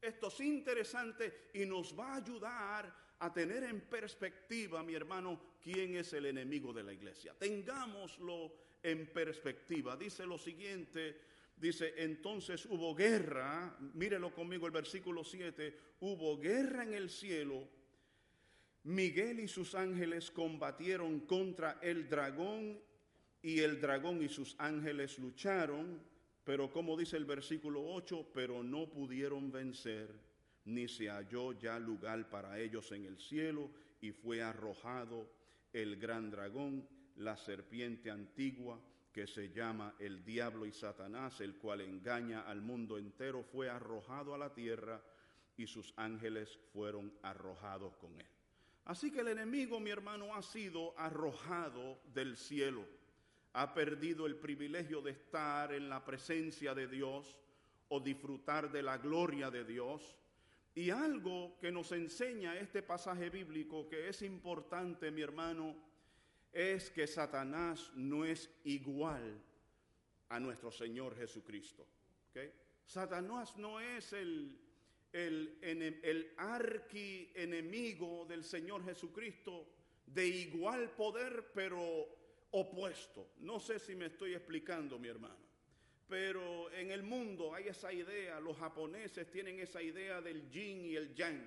[0.00, 5.96] Esto es interesante y nos va a ayudar a tener en perspectiva, mi hermano, quién
[5.96, 7.34] es el enemigo de la iglesia.
[7.38, 9.96] Tengámoslo en perspectiva.
[9.96, 11.20] Dice lo siguiente,
[11.56, 17.68] dice, entonces hubo guerra, mírelo conmigo el versículo 7, hubo guerra en el cielo
[18.84, 22.80] Miguel y sus ángeles combatieron contra el dragón
[23.42, 26.02] y el dragón y sus ángeles lucharon,
[26.50, 30.12] pero como dice el versículo 8, pero no pudieron vencer,
[30.64, 33.70] ni se halló ya lugar para ellos en el cielo,
[34.00, 35.30] y fue arrojado
[35.72, 38.80] el gran dragón, la serpiente antigua,
[39.12, 44.34] que se llama el diablo y Satanás, el cual engaña al mundo entero, fue arrojado
[44.34, 45.00] a la tierra,
[45.56, 48.26] y sus ángeles fueron arrojados con él.
[48.86, 52.84] Así que el enemigo, mi hermano, ha sido arrojado del cielo.
[53.52, 57.36] Ha perdido el privilegio de estar en la presencia de Dios
[57.88, 60.16] o disfrutar de la gloria de Dios.
[60.74, 65.76] Y algo que nos enseña este pasaje bíblico que es importante, mi hermano,
[66.52, 69.42] es que Satanás no es igual
[70.28, 71.86] a nuestro Señor Jesucristo.
[72.86, 74.58] Satanás no es el,
[75.12, 79.66] el, el arqui enemigo del Señor Jesucristo
[80.06, 82.19] de igual poder, pero
[82.52, 83.32] opuesto.
[83.38, 85.50] No sé si me estoy explicando, mi hermano.
[86.08, 90.96] Pero en el mundo hay esa idea, los japoneses tienen esa idea del yin y
[90.96, 91.40] el yang.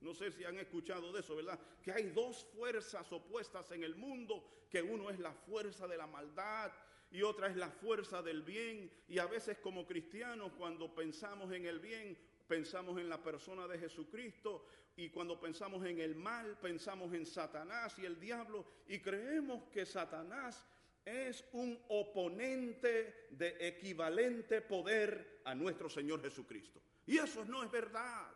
[0.00, 1.58] No sé si han escuchado de eso, ¿verdad?
[1.82, 6.06] Que hay dos fuerzas opuestas en el mundo, que uno es la fuerza de la
[6.06, 6.72] maldad
[7.10, 8.90] y otra es la fuerza del bien.
[9.08, 12.16] Y a veces como cristianos, cuando pensamos en el bien,
[12.46, 14.66] pensamos en la persona de Jesucristo
[14.96, 19.84] y cuando pensamos en el mal, pensamos en Satanás y el diablo y creemos que
[19.84, 20.66] Satanás
[21.04, 26.80] es un oponente de equivalente poder a nuestro Señor Jesucristo.
[27.06, 28.26] Y eso no es verdad,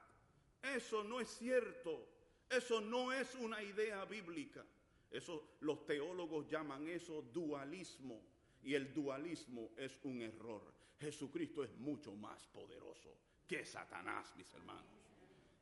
[0.62, 2.06] eso no es cierto,
[2.48, 4.64] eso no es una idea bíblica.
[5.10, 8.22] Eso los teólogos llaman eso dualismo
[8.62, 10.62] y el dualismo es un error.
[11.00, 14.84] Jesucristo es mucho más poderoso que Satanás, mis hermanos.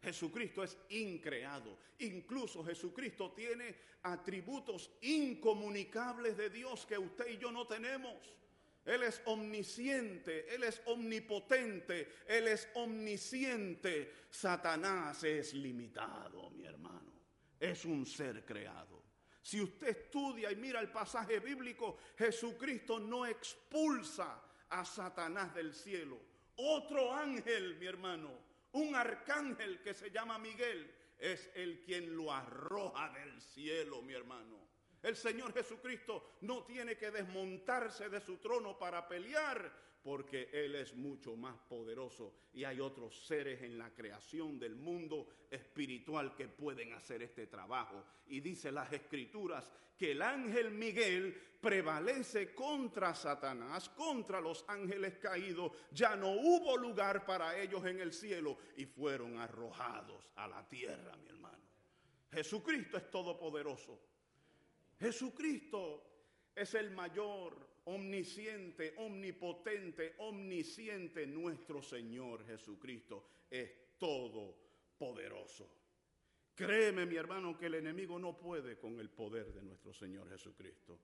[0.03, 1.79] Jesucristo es increado.
[2.01, 8.15] Incluso Jesucristo tiene atributos incomunicables de Dios que usted y yo no tenemos.
[8.85, 14.13] Él es omnisciente, Él es omnipotente, Él es omnisciente.
[14.29, 17.11] Satanás es limitado, mi hermano.
[17.59, 19.03] Es un ser creado.
[19.41, 26.28] Si usted estudia y mira el pasaje bíblico, Jesucristo no expulsa a Satanás del cielo.
[26.61, 28.31] Otro ángel, mi hermano,
[28.73, 34.59] un arcángel que se llama Miguel, es el quien lo arroja del cielo, mi hermano.
[35.01, 39.73] El Señor Jesucristo no tiene que desmontarse de su trono para pelear,
[40.09, 45.27] porque Él es mucho más poderoso y hay otros seres en la creación del mundo
[45.51, 48.03] espiritual que pueden hacer este trabajo.
[48.29, 55.73] Y dice las escrituras que el ángel Miguel prevalece contra Satanás, contra los ángeles caídos.
[55.91, 61.19] Ya no hubo lugar para ellos en el cielo y fueron arrojados a la tierra,
[61.19, 61.59] mi hermano.
[62.33, 64.01] Jesucristo es todopoderoso.
[64.99, 66.03] Jesucristo
[66.55, 75.71] es el mayor omnisciente, omnipotente, omnisciente, nuestro Señor Jesucristo es todopoderoso.
[76.55, 80.99] Créeme, mi hermano, que el enemigo no puede con el poder de nuestro Señor Jesucristo.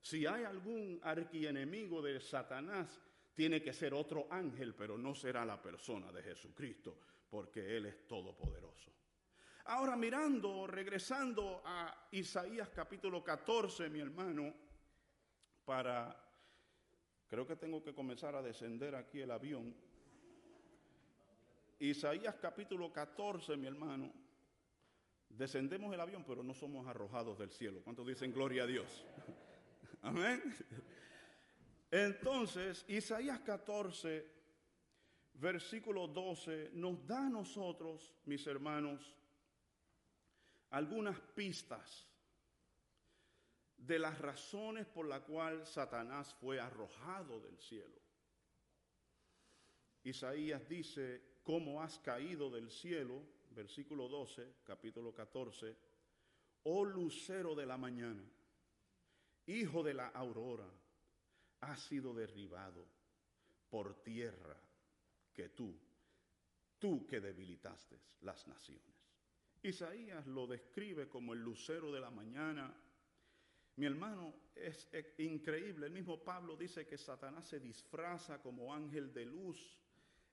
[0.00, 3.00] Si hay algún arquienemigo de Satanás,
[3.34, 6.98] tiene que ser otro ángel, pero no será la persona de Jesucristo,
[7.30, 8.90] porque Él es todopoderoso.
[9.66, 14.65] Ahora mirando, regresando a Isaías capítulo 14, mi hermano,
[15.66, 16.16] para,
[17.28, 19.74] creo que tengo que comenzar a descender aquí el avión.
[21.80, 24.10] Isaías capítulo 14, mi hermano.
[25.28, 27.82] Descendemos el avión, pero no somos arrojados del cielo.
[27.82, 29.04] ¿Cuántos dicen gloria a Dios?
[30.02, 30.40] Amén.
[31.90, 34.24] Entonces, Isaías 14,
[35.34, 39.14] versículo 12, nos da a nosotros, mis hermanos,
[40.70, 42.08] algunas pistas
[43.86, 48.00] de las razones por la cual Satanás fue arrojado del cielo.
[50.02, 53.22] Isaías dice, ¿cómo has caído del cielo?
[53.50, 55.76] Versículo 12, capítulo 14.
[56.64, 58.24] Oh lucero de la mañana,
[59.46, 60.68] hijo de la aurora,
[61.60, 62.86] has sido derribado
[63.70, 64.56] por tierra
[65.32, 65.76] que tú,
[66.78, 68.96] tú que debilitaste las naciones.
[69.62, 72.72] Isaías lo describe como el lucero de la mañana.
[73.76, 74.88] Mi hermano, es
[75.18, 75.86] increíble.
[75.86, 79.78] El mismo Pablo dice que Satanás se disfraza como ángel de luz.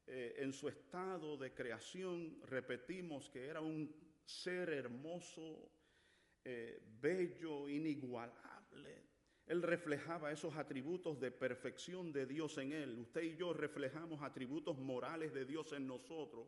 [0.07, 3.93] Eh, en su estado de creación, repetimos que era un
[4.25, 5.69] ser hermoso,
[6.45, 9.03] eh, bello, inigualable.
[9.45, 12.97] Él reflejaba esos atributos de perfección de Dios en él.
[12.97, 16.47] Usted y yo reflejamos atributos morales de Dios en nosotros,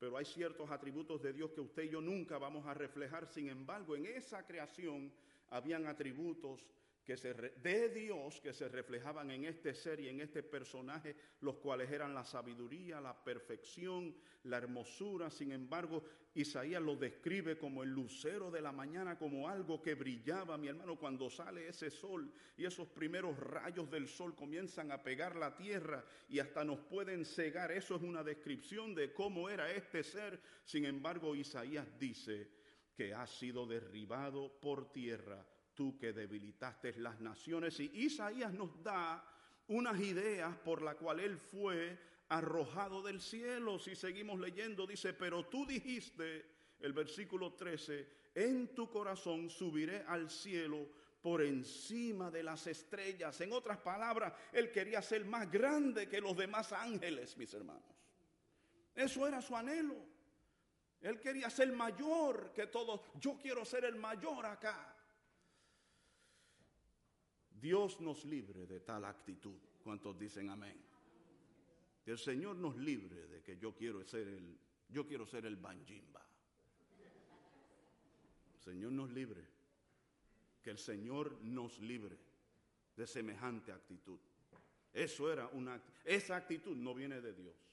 [0.00, 3.26] pero hay ciertos atributos de Dios que usted y yo nunca vamos a reflejar.
[3.26, 5.12] Sin embargo, en esa creación
[5.50, 6.66] habían atributos
[7.04, 11.56] que se de Dios que se reflejaban en este ser y en este personaje, los
[11.56, 14.14] cuales eran la sabiduría, la perfección,
[14.44, 15.30] la hermosura.
[15.30, 16.02] Sin embargo,
[16.34, 20.98] Isaías lo describe como el lucero de la mañana, como algo que brillaba, mi hermano,
[20.98, 26.04] cuando sale ese sol y esos primeros rayos del sol comienzan a pegar la tierra
[26.28, 27.70] y hasta nos pueden cegar.
[27.70, 30.40] Eso es una descripción de cómo era este ser.
[30.64, 32.63] Sin embargo, Isaías dice
[32.94, 35.44] que ha sido derribado por tierra
[35.74, 37.78] tú que debilitaste las naciones.
[37.80, 39.22] Y Isaías nos da
[39.68, 41.98] unas ideas por la cual él fue
[42.28, 43.78] arrojado del cielo.
[43.78, 46.46] Si seguimos leyendo, dice, pero tú dijiste,
[46.80, 50.88] el versículo 13, en tu corazón subiré al cielo
[51.20, 53.40] por encima de las estrellas.
[53.40, 57.82] En otras palabras, él quería ser más grande que los demás ángeles, mis hermanos.
[58.94, 60.13] Eso era su anhelo.
[61.04, 63.02] Él quería ser mayor que todos.
[63.20, 64.96] Yo quiero ser el mayor acá.
[67.50, 69.58] Dios nos libre de tal actitud.
[69.82, 70.82] ¿Cuántos dicen amén?
[72.06, 74.58] El Señor nos libre de que yo quiero ser el,
[74.88, 76.24] yo quiero ser el banjimba.
[78.56, 79.44] Señor nos libre.
[80.62, 82.16] Que el Señor nos libre
[82.96, 84.18] de semejante actitud.
[84.90, 87.63] Eso era una, esa actitud no viene de Dios.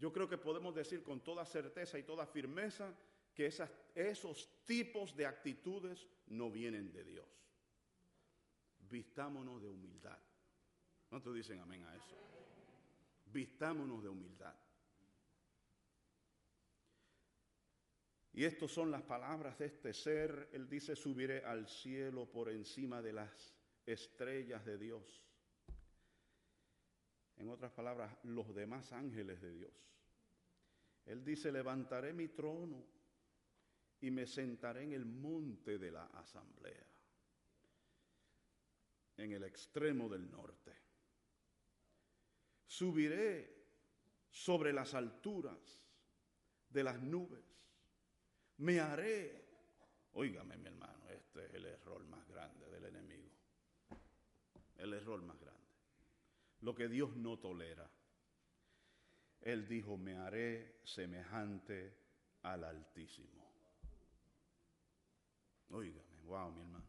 [0.00, 2.92] Yo creo que podemos decir con toda certeza y toda firmeza
[3.32, 3.52] que
[3.94, 7.40] esos tipos de actitudes no vienen de Dios
[8.90, 10.18] vistámonos de humildad.
[11.08, 12.16] ¿Cuántos dicen amén a eso?
[13.26, 14.54] Vistámonos de humildad.
[18.32, 20.50] Y estas son las palabras de este ser.
[20.52, 23.54] Él dice, subiré al cielo por encima de las
[23.86, 25.24] estrellas de Dios.
[27.40, 29.72] En otras palabras, los demás ángeles de Dios.
[31.06, 32.84] Él dice, levantaré mi trono
[34.00, 36.90] y me sentaré en el monte de la asamblea
[39.20, 40.72] en el extremo del norte.
[42.66, 43.60] Subiré
[44.30, 45.86] sobre las alturas
[46.68, 47.44] de las nubes.
[48.58, 49.44] Me haré,
[50.12, 53.30] óigame mi hermano, este es el error más grande del enemigo.
[54.76, 55.49] El error más grande.
[56.60, 57.90] Lo que Dios no tolera.
[59.40, 61.96] Él dijo, me haré semejante
[62.42, 63.50] al Altísimo.
[65.70, 66.84] Óigame, wow, mi hermano.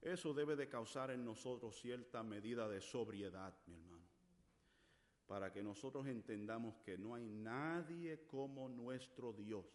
[0.00, 4.06] Eso debe de causar en nosotros cierta medida de sobriedad, mi hermano,
[5.26, 9.66] para que nosotros entendamos que no hay nadie como nuestro Dios.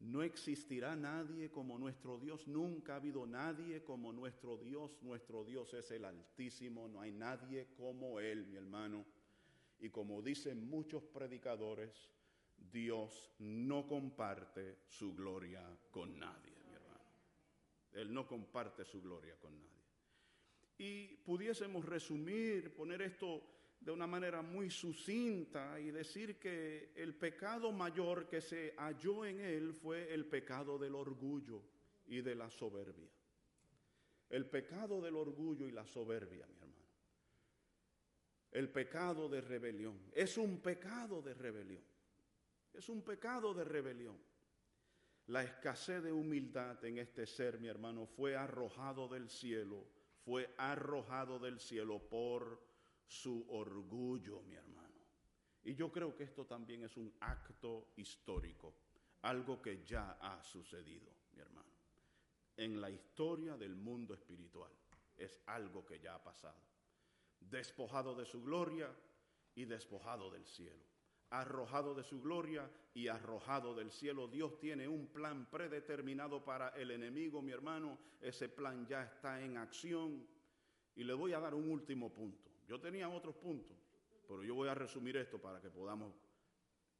[0.00, 5.02] No existirá nadie como nuestro Dios, nunca ha habido nadie como nuestro Dios.
[5.02, 9.04] Nuestro Dios es el Altísimo, no hay nadie como Él, mi hermano.
[9.78, 12.10] Y como dicen muchos predicadores,
[12.56, 16.56] Dios no comparte su gloria con nadie.
[17.92, 19.76] Él no comparte su gloria con nadie.
[20.78, 27.70] Y pudiésemos resumir, poner esto de una manera muy sucinta y decir que el pecado
[27.72, 31.62] mayor que se halló en él fue el pecado del orgullo
[32.06, 33.10] y de la soberbia.
[34.28, 36.74] El pecado del orgullo y la soberbia, mi hermano.
[38.50, 40.00] El pecado de rebelión.
[40.12, 41.84] Es un pecado de rebelión.
[42.72, 44.18] Es un pecado de rebelión.
[45.28, 49.84] La escasez de humildad en este ser, mi hermano, fue arrojado del cielo,
[50.24, 52.62] fue arrojado del cielo por
[53.06, 54.94] su orgullo, mi hermano.
[55.64, 58.74] Y yo creo que esto también es un acto histórico,
[59.22, 61.70] algo que ya ha sucedido, mi hermano.
[62.56, 64.70] En la historia del mundo espiritual
[65.16, 66.60] es algo que ya ha pasado.
[67.40, 68.94] Despojado de su gloria
[69.54, 70.84] y despojado del cielo.
[71.30, 74.28] arrojado de su gloria y arrojado del cielo.
[74.28, 77.98] Dios tiene un plan predeterminado para el enemigo, mi hermano.
[78.20, 80.26] Ese plan ya está en acción.
[80.94, 82.50] Y le voy a dar un último punto.
[82.66, 83.76] Yo tenía otros puntos,
[84.26, 86.14] pero yo voy a resumir esto para que podamos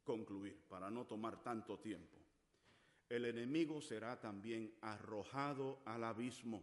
[0.05, 2.16] concluir, para no tomar tanto tiempo.
[3.09, 6.62] El enemigo será también arrojado al abismo.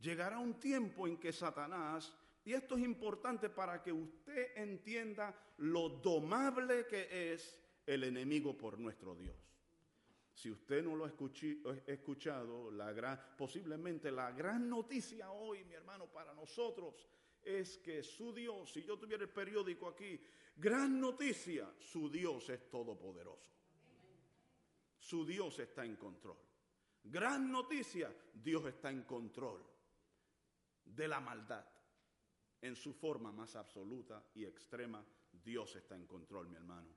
[0.00, 2.12] Llegará un tiempo en que Satanás
[2.44, 7.56] y esto es importante para que usted entienda lo domable que es
[7.86, 9.36] el enemigo por nuestro Dios.
[10.34, 11.12] Si usted no lo ha
[11.86, 16.94] escuchado, la gran, posiblemente la gran noticia hoy, mi hermano, para nosotros
[17.44, 20.20] es que su Dios, si yo tuviera el periódico aquí,
[20.56, 23.50] gran noticia, su Dios es todopoderoso.
[24.98, 26.38] Su Dios está en control.
[27.04, 29.64] Gran noticia, Dios está en control
[30.84, 31.64] de la maldad
[32.62, 35.04] en su forma más absoluta y extrema,
[35.44, 36.88] Dios está en control, mi hermano.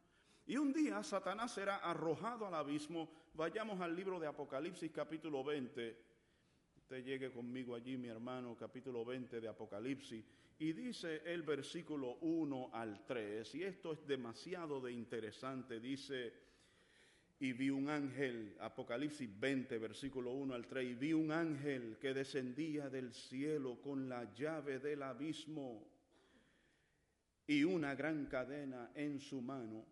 [0.46, 3.10] Y un día Satanás será arrojado al abismo.
[3.34, 6.15] Vayamos al libro de Apocalipsis capítulo 20.
[6.86, 10.24] Usted llegue conmigo allí, mi hermano, capítulo 20 de Apocalipsis.
[10.60, 16.32] Y dice el versículo 1 al 3, y esto es demasiado de interesante, dice,
[17.40, 22.14] y vi un ángel, Apocalipsis 20, versículo 1 al 3, y vi un ángel que
[22.14, 25.92] descendía del cielo con la llave del abismo
[27.48, 29.88] y una gran cadena en su mano.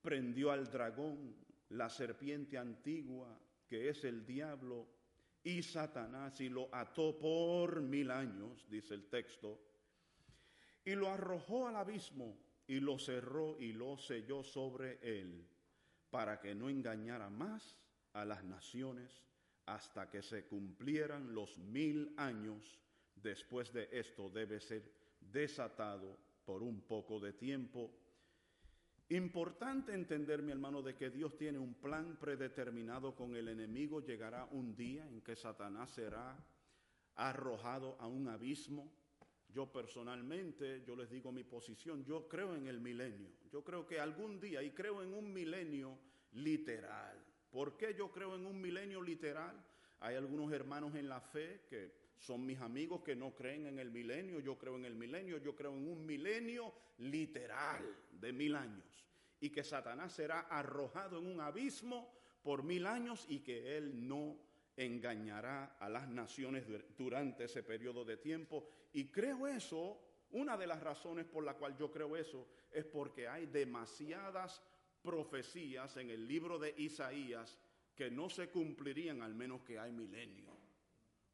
[0.00, 1.34] Prendió al dragón,
[1.70, 3.36] la serpiente antigua,
[3.66, 5.01] que es el diablo,
[5.44, 9.60] y Satanás, y lo ató por mil años, dice el texto,
[10.84, 12.36] y lo arrojó al abismo,
[12.66, 15.46] y lo cerró y lo selló sobre él
[16.10, 17.76] para que no engañara más
[18.12, 19.22] a las naciones
[19.66, 22.78] hasta que se cumplieran los mil años.
[23.14, 27.90] Después de esto debe ser desatado por un poco de tiempo.
[29.08, 34.00] Importante entender, mi hermano, de que Dios tiene un plan predeterminado con el enemigo.
[34.00, 36.36] Llegará un día en que Satanás será
[37.16, 38.90] arrojado a un abismo.
[39.48, 43.30] Yo personalmente, yo les digo mi posición, yo creo en el milenio.
[43.50, 45.98] Yo creo que algún día, y creo en un milenio
[46.32, 47.22] literal.
[47.50, 49.62] ¿Por qué yo creo en un milenio literal?
[50.00, 53.90] Hay algunos hermanos en la fe que son mis amigos que no creen en el
[53.90, 54.38] milenio.
[54.38, 59.04] Yo creo en el milenio, yo creo en un milenio literal de mil años.
[59.40, 64.38] Y que Satanás será arrojado en un abismo por mil años y que él no
[64.76, 66.64] engañará a las naciones
[66.96, 68.68] durante ese periodo de tiempo.
[68.92, 70.00] Y creo eso,
[70.30, 74.62] una de las razones por la cual yo creo eso es porque hay demasiadas
[75.02, 77.58] profecías en el libro de Isaías
[77.96, 80.51] que no se cumplirían al menos que hay milenio.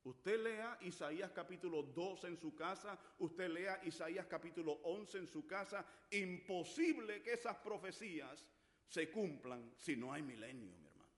[0.09, 5.47] Usted lea Isaías capítulo 2 en su casa, usted lea Isaías capítulo 11 en su
[5.47, 8.43] casa, imposible que esas profecías
[8.89, 11.13] se cumplan si no hay milenio, mi hermano.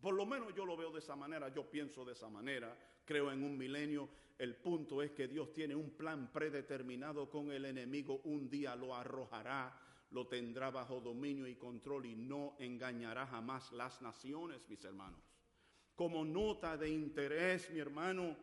[0.00, 3.30] Por lo menos yo lo veo de esa manera, yo pienso de esa manera, creo
[3.30, 4.08] en un milenio.
[4.38, 8.96] El punto es que Dios tiene un plan predeterminado con el enemigo, un día lo
[8.96, 9.78] arrojará,
[10.12, 15.29] lo tendrá bajo dominio y control y no engañará jamás las naciones, mis hermanos.
[16.00, 18.34] Como nota de interés, mi hermano,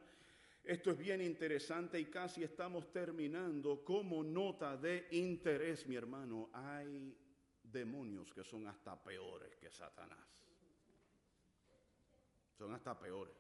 [0.63, 3.84] esto es bien interesante y casi estamos terminando.
[3.84, 7.17] Como nota de interés, mi hermano, hay
[7.63, 10.23] demonios que son hasta peores que Satanás.
[12.55, 13.35] Son hasta peores.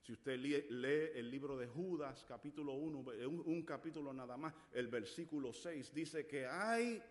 [0.00, 4.88] Si usted lee, el libro de Judas, capítulo 1, un, un capítulo nada más, el
[4.88, 7.02] versículo 6 dice que hay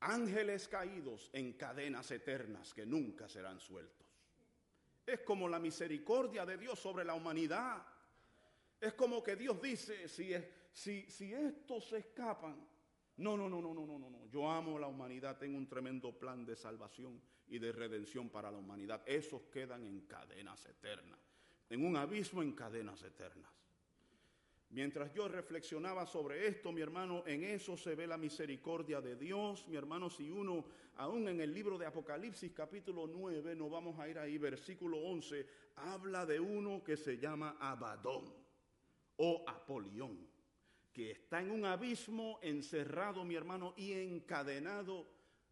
[0.00, 4.05] ángeles caídos en cadenas eternas que nunca serán sueltos.
[5.06, 7.86] Es como la misericordia de Dios sobre la humanidad.
[8.80, 10.32] Es como que Dios dice, si,
[10.72, 12.68] si, si estos se escapan,
[13.18, 14.26] no, no, no, no, no, no, no.
[14.26, 18.58] Yo amo la humanidad, tengo un tremendo plan de salvación y de redención para la
[18.58, 19.02] humanidad.
[19.06, 21.20] Esos quedan en cadenas eternas
[21.70, 23.50] en un abismo en cadenas eternas.
[24.70, 29.66] Mientras yo reflexionaba sobre esto, mi hermano, en eso se ve la misericordia de Dios.
[29.68, 30.66] Mi hermano, si uno,
[30.96, 35.46] aún en el libro de Apocalipsis capítulo 9, no vamos a ir ahí, versículo 11,
[35.76, 38.32] habla de uno que se llama Abadón
[39.16, 40.26] o Apolión,
[40.92, 45.06] que está en un abismo encerrado, mi hermano, y encadenado,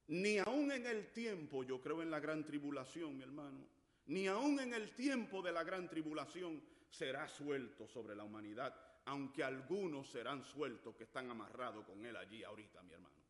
[0.08, 3.66] ni aún en el tiempo, yo creo en la gran tribulación, mi hermano,
[4.06, 8.74] ni aun en el tiempo de la gran tribulación será suelto sobre la humanidad,
[9.06, 13.23] aunque algunos serán sueltos que están amarrados con él allí ahorita, mi hermano.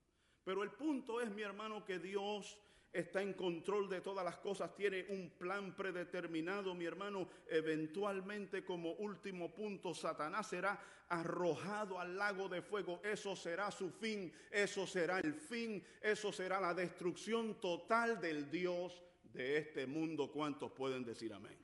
[0.44, 2.58] Pero el punto es, mi hermano, que Dios
[2.92, 7.28] está en control de todas las cosas, tiene un plan predeterminado, mi hermano.
[7.48, 13.00] Eventualmente, como último punto, Satanás será arrojado al lago de fuego.
[13.02, 19.02] Eso será su fin, eso será el fin, eso será la destrucción total del Dios
[19.32, 20.30] de este mundo.
[20.30, 21.58] ¿Cuántos pueden decir amén?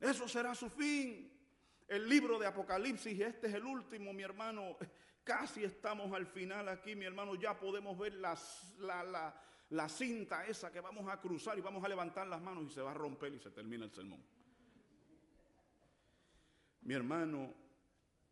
[0.00, 1.32] Eso será su fin.
[1.86, 4.76] El libro de Apocalipsis, este es el último, mi hermano.
[5.26, 7.34] Casi estamos al final aquí, mi hermano.
[7.34, 11.82] Ya podemos ver las, la, la, la cinta esa que vamos a cruzar y vamos
[11.82, 14.22] a levantar las manos y se va a romper y se termina el sermón.
[16.82, 17.52] Mi hermano,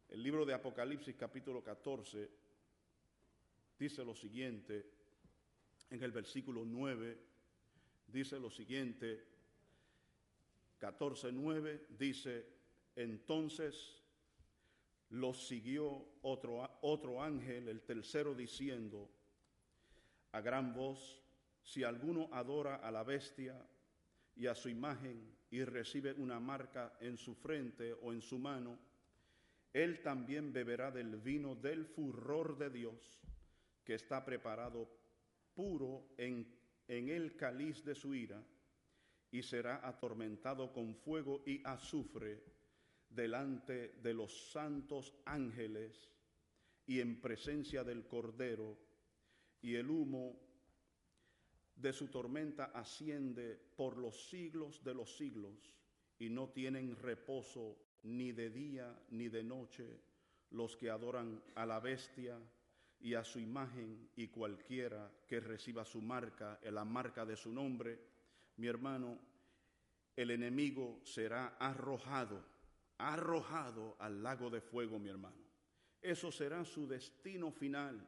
[0.09, 2.31] el libro de Apocalipsis capítulo 14
[3.77, 4.89] dice lo siguiente,
[5.91, 7.19] en el versículo 9
[8.07, 9.27] dice lo siguiente,
[10.81, 12.47] 14.9 dice,
[12.95, 14.04] entonces
[15.11, 19.11] los siguió otro, otro ángel, el tercero, diciendo
[20.33, 21.23] a gran voz,
[21.63, 23.55] si alguno adora a la bestia
[24.37, 28.79] y a su imagen y recibe una marca en su frente o en su mano,
[29.73, 33.21] él también beberá del vino del furor de Dios,
[33.85, 34.89] que está preparado
[35.55, 36.47] puro en,
[36.89, 38.43] en el cáliz de su ira,
[39.31, 42.54] y será atormentado con fuego y azufre
[43.15, 46.11] delante de los santos ángeles
[46.87, 48.77] y en presencia del Cordero,
[49.63, 50.39] y el humo
[51.77, 55.73] de su tormenta asciende por los siglos de los siglos
[56.19, 60.01] y no tienen reposo ni de día ni de noche
[60.51, 62.39] los que adoran a la bestia
[63.01, 67.99] y a su imagen y cualquiera que reciba su marca, la marca de su nombre,
[68.57, 69.19] mi hermano,
[70.17, 72.45] el enemigo será arrojado,
[72.99, 75.43] arrojado al lago de fuego, mi hermano.
[76.01, 78.07] Eso será su destino final.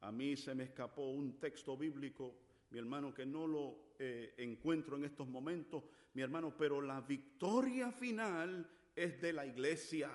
[0.00, 2.36] A mí se me escapó un texto bíblico
[2.72, 5.84] mi hermano, que no lo eh, encuentro en estos momentos,
[6.14, 8.66] mi hermano, pero la victoria final
[8.96, 10.10] es de la iglesia.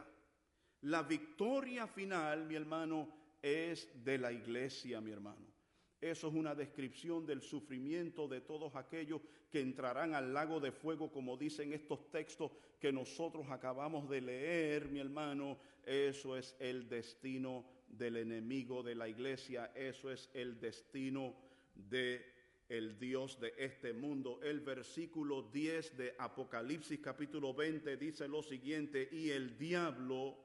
[0.81, 3.09] La victoria final, mi hermano,
[3.41, 5.46] es de la iglesia, mi hermano.
[5.99, 11.11] Eso es una descripción del sufrimiento de todos aquellos que entrarán al lago de fuego,
[11.11, 15.57] como dicen estos textos que nosotros acabamos de leer, mi hermano.
[15.83, 21.33] Eso es el destino del enemigo de la iglesia, eso es el destino
[21.73, 22.37] de
[22.69, 24.39] el Dios de este mundo.
[24.43, 30.37] El versículo 10 de Apocalipsis capítulo 20 dice lo siguiente, y el diablo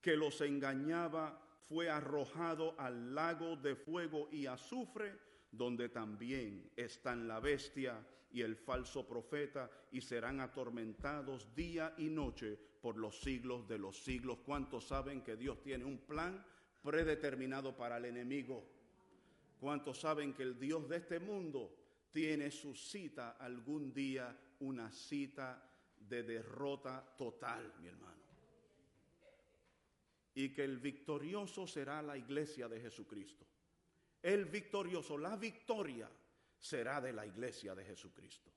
[0.00, 5.18] que los engañaba fue arrojado al lago de fuego y azufre,
[5.50, 12.58] donde también están la bestia y el falso profeta, y serán atormentados día y noche
[12.82, 14.38] por los siglos de los siglos.
[14.44, 16.44] ¿Cuántos saben que Dios tiene un plan
[16.82, 18.62] predeterminado para el enemigo?
[19.58, 21.74] ¿Cuántos saben que el Dios de este mundo
[22.12, 25.66] tiene su cita algún día, una cita
[25.98, 28.13] de derrota total, mi hermano?
[30.34, 33.46] Y que el victorioso será la iglesia de Jesucristo.
[34.22, 36.10] El victorioso, la victoria
[36.58, 38.50] será de la iglesia de Jesucristo.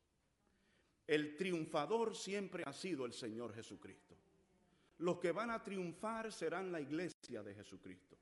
[1.06, 4.16] El triunfador siempre ha sido el Señor Jesucristo.
[5.00, 8.18] Los que van a triunfar serán la iglesia de Jesucristo.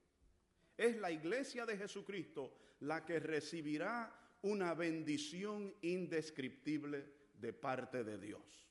[0.77, 8.69] Es la iglesia de Jesucristo la que recibirá una bendición indescriptible de parte de Dios.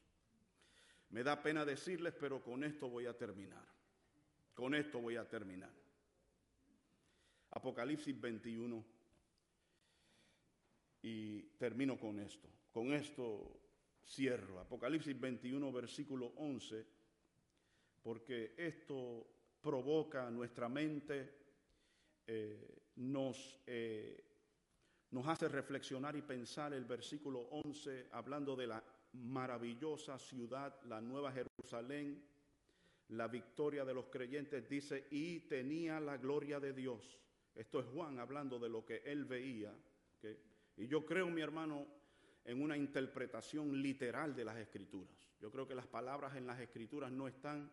[1.10, 3.73] Me da pena decirles, pero con esto voy a terminar.
[4.54, 5.70] Con esto voy a terminar.
[7.50, 8.84] Apocalipsis 21.
[11.02, 12.48] Y termino con esto.
[12.72, 13.60] Con esto
[14.06, 14.60] cierro.
[14.60, 16.86] Apocalipsis 21, versículo 11.
[18.02, 19.26] Porque esto
[19.60, 21.44] provoca nuestra mente
[22.26, 24.24] eh, nos, eh,
[25.10, 28.82] nos hace reflexionar y pensar el versículo 11, hablando de la
[29.12, 32.22] maravillosa ciudad, la nueva Jerusalén,
[33.16, 37.20] la victoria de los creyentes, dice, y tenía la gloria de Dios.
[37.54, 39.72] Esto es Juan hablando de lo que él veía.
[40.76, 41.86] Y yo creo, mi hermano,
[42.44, 45.14] en una interpretación literal de las escrituras.
[45.40, 47.70] Yo creo que las palabras en las escrituras no están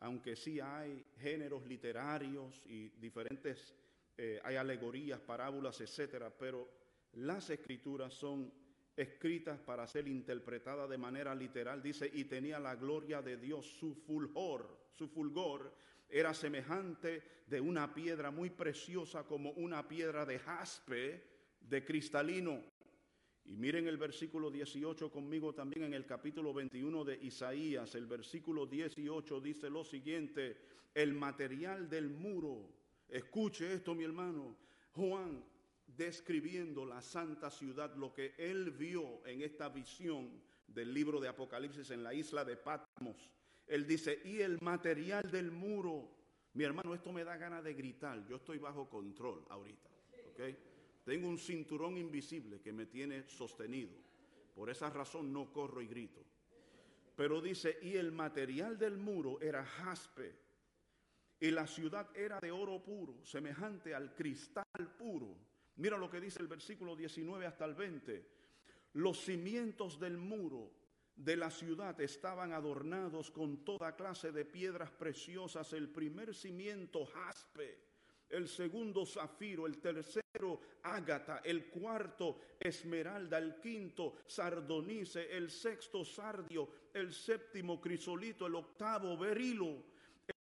[0.00, 3.74] aunque sí hay géneros literarios y diferentes,
[4.16, 6.68] eh, hay alegorías, parábolas, etcétera, pero
[7.14, 8.50] las escrituras son
[8.96, 11.82] escritas para ser interpretadas de manera literal.
[11.82, 15.74] Dice, y tenía la gloria de Dios, su fulgor, su fulgor
[16.08, 21.24] era semejante de una piedra muy preciosa como una piedra de jaspe,
[21.60, 22.62] de cristalino,
[23.50, 27.96] y miren el versículo 18 conmigo también en el capítulo 21 de Isaías.
[27.96, 30.56] El versículo 18 dice lo siguiente,
[30.94, 32.68] el material del muro.
[33.08, 34.56] Escuche esto, mi hermano.
[34.92, 35.44] Juan
[35.96, 40.30] describiendo la santa ciudad, lo que él vio en esta visión
[40.66, 43.30] del libro de Apocalipsis en la isla de Patmos.
[43.66, 46.16] Él dice, y el material del muro.
[46.54, 48.26] Mi hermano, esto me da ganas de gritar.
[48.26, 49.88] Yo estoy bajo control ahorita.
[51.04, 53.92] Tengo un cinturón invisible que me tiene sostenido.
[54.54, 56.20] Por esa razón no corro y grito.
[57.16, 60.34] Pero dice, y el material del muro era jaspe,
[61.38, 64.64] y la ciudad era de oro puro, semejante al cristal
[64.98, 65.36] puro.
[65.80, 68.22] Mira lo que dice el versículo 19 hasta el 20.
[68.92, 70.70] Los cimientos del muro
[71.16, 75.72] de la ciudad estaban adornados con toda clase de piedras preciosas.
[75.72, 77.78] El primer cimiento jaspe,
[78.28, 86.68] el segundo zafiro, el tercero ágata, el cuarto esmeralda, el quinto sardonice, el sexto sardio,
[86.92, 89.82] el séptimo crisolito, el octavo berilo,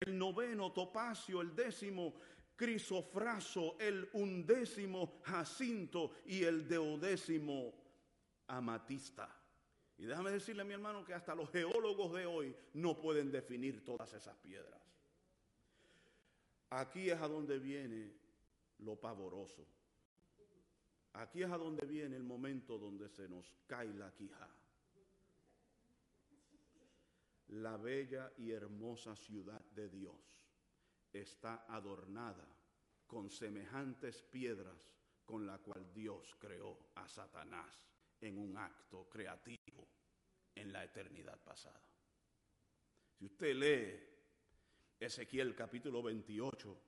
[0.01, 2.15] el noveno topacio, el décimo
[2.59, 7.73] crisofraso, el undécimo jacinto y el deodécimo
[8.47, 9.33] amatista.
[9.97, 14.13] Y déjame decirle mi hermano que hasta los geólogos de hoy no pueden definir todas
[14.13, 14.81] esas piedras.
[16.71, 18.11] Aquí es a donde viene
[18.79, 19.65] lo pavoroso.
[21.13, 24.49] Aquí es a donde viene el momento donde se nos cae la quija.
[27.47, 30.38] La bella y hermosa ciudad de Dios
[31.11, 32.47] está adornada
[33.07, 34.91] con semejantes piedras
[35.25, 37.87] con la cual Dios creó a Satanás
[38.21, 39.87] en un acto creativo
[40.55, 41.81] en la eternidad pasada.
[43.17, 44.09] Si usted lee
[44.99, 46.81] Ezequiel capítulo 28,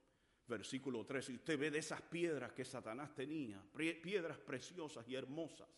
[0.46, 5.68] versículo 3, y usted ve de esas piedras que Satanás tenía, piedras preciosas y hermosas,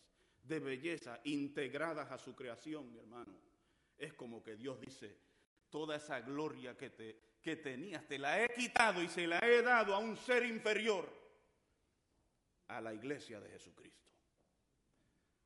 [0.43, 3.35] de belleza, integradas a su creación, mi hermano,
[3.97, 5.17] es como que Dios dice,
[5.69, 9.61] toda esa gloria que, te, que tenías, te la he quitado y se la he
[9.61, 11.07] dado a un ser inferior,
[12.69, 14.09] a la iglesia de Jesucristo,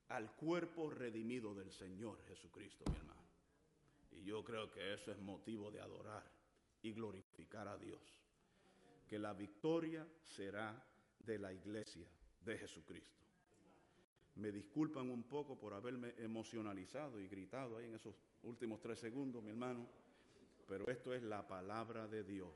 [0.08, 3.22] al cuerpo redimido del Señor Jesucristo, mi hermano.
[4.12, 6.24] Y yo creo que eso es motivo de adorar
[6.84, 8.00] y glorificar a Dios.
[9.06, 10.82] Que la victoria será
[11.20, 12.08] de la iglesia
[12.46, 13.26] de Jesucristo.
[14.36, 19.44] Me disculpan un poco por haberme emocionalizado y gritado ahí en esos últimos tres segundos,
[19.44, 19.86] mi hermano,
[20.70, 22.54] pero esto es la palabra de Dios.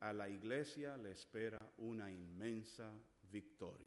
[0.00, 2.92] A la iglesia le espera una inmensa
[3.32, 3.86] victoria.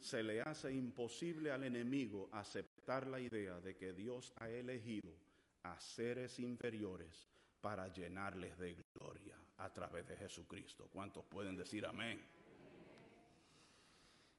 [0.00, 5.12] Se le hace imposible al enemigo aceptar la idea de que Dios ha elegido
[5.64, 7.28] a seres inferiores
[7.60, 10.88] para llenarles de gloria a través de Jesucristo.
[10.90, 12.20] ¿Cuántos pueden decir amén?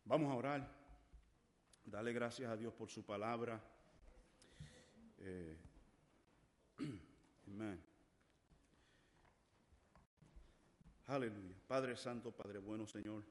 [0.06, 0.68] Vamos a orar.
[1.86, 3.62] Dale gracias a Dios por su palabra.
[5.20, 5.58] Eh,
[7.50, 7.82] amén.
[11.08, 11.56] Aleluya.
[11.68, 13.24] Padre Santo, Padre bueno, Señor.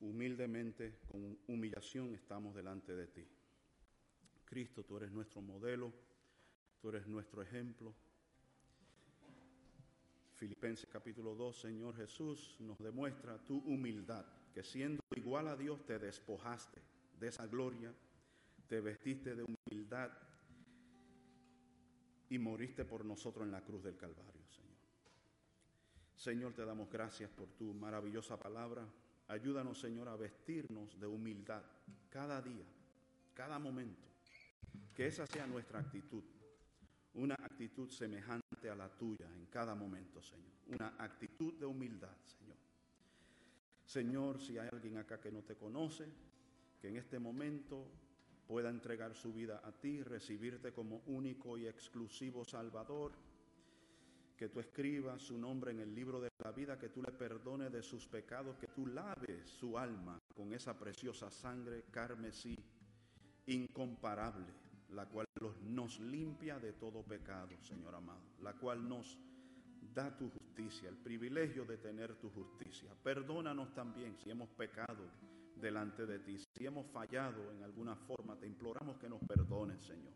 [0.00, 3.26] Humildemente, con humillación, estamos delante de ti.
[4.44, 5.92] Cristo, tú eres nuestro modelo
[6.80, 7.92] Tú eres nuestro ejemplo.
[10.36, 14.24] Filipenses capítulo 2, Señor Jesús nos demuestra tu humildad,
[14.54, 16.80] que siendo igual a Dios te despojaste
[17.18, 17.92] de esa gloria,
[18.68, 20.12] te vestiste de humildad
[22.30, 24.76] y moriste por nosotros en la cruz del Calvario, Señor.
[26.16, 28.86] Señor, te damos gracias por tu maravillosa palabra.
[29.28, 31.62] Ayúdanos, Señor, a vestirnos de humildad
[32.10, 32.66] cada día,
[33.34, 34.06] cada momento.
[34.94, 36.24] Que esa sea nuestra actitud
[37.18, 40.52] una actitud semejante a la tuya en cada momento, Señor.
[40.68, 42.56] Una actitud de humildad, Señor.
[43.84, 46.06] Señor, si hay alguien acá que no te conoce,
[46.80, 47.90] que en este momento
[48.48, 53.12] pueda entregar su vida a ti, recibirte como único y exclusivo Salvador,
[54.38, 57.70] que tú escribas su nombre en el libro de la vida, que tú le perdones
[57.70, 62.56] de sus pecados, que tú laves su alma con esa preciosa sangre carmesí,
[63.46, 64.46] incomparable,
[64.94, 65.26] la cual
[65.64, 69.18] nos limpia de todo pecado, Señor amado, la cual nos
[69.92, 72.94] da tu justicia, el privilegio de tener tu justicia.
[73.02, 75.04] Perdónanos también si hemos pecado
[75.60, 80.14] delante de ti, si hemos fallado en alguna forma, te imploramos que nos perdones, Señor.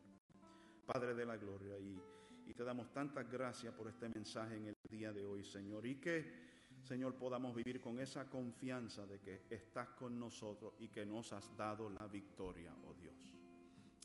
[0.86, 2.00] Padre de la gloria, y,
[2.46, 5.96] y te damos tantas gracias por este mensaje en el día de hoy, Señor, y
[5.96, 6.52] que,
[6.82, 11.56] Señor, podamos vivir con esa confianza de que estás con nosotros y que nos has
[11.56, 13.14] dado la victoria, oh Dios.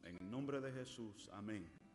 [0.04, 1.87] En el nombre de Jesús, amén.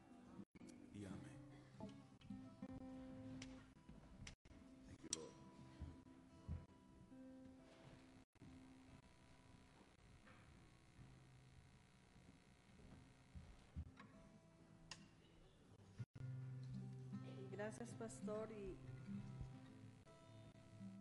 [18.13, 18.77] Pastor, y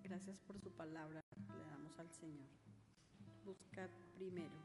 [0.03, 1.21] gracias por su palabra.
[1.57, 2.47] Le damos al Señor.
[3.45, 4.55] Buscar primero.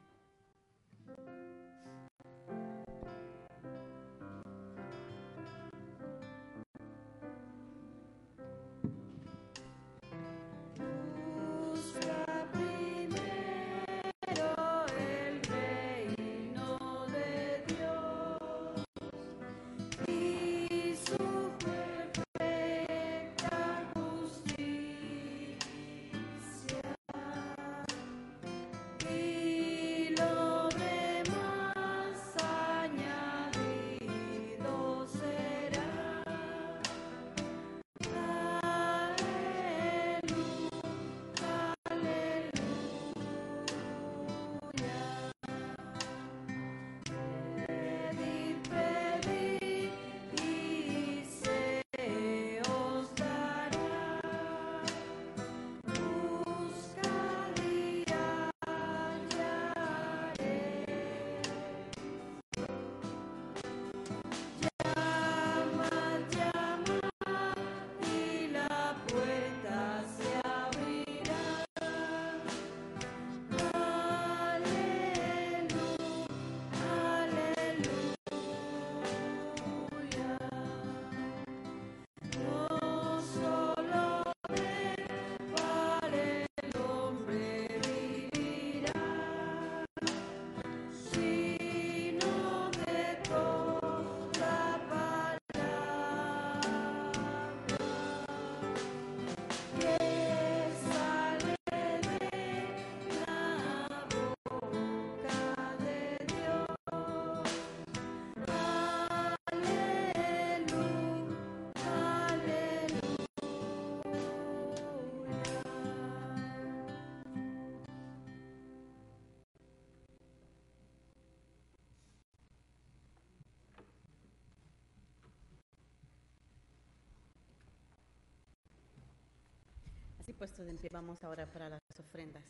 [130.26, 130.90] Así puesto de pie,
[131.22, 132.42] ahora para las ofrendas.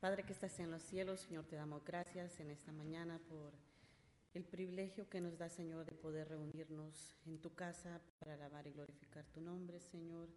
[0.00, 3.52] Padre que estás en los cielos, Señor, te damos gracias en esta mañana por
[4.32, 8.72] el privilegio que nos da, Señor, de poder reunirnos en tu casa para alabar y
[8.72, 10.28] glorificar tu nombre, Señor.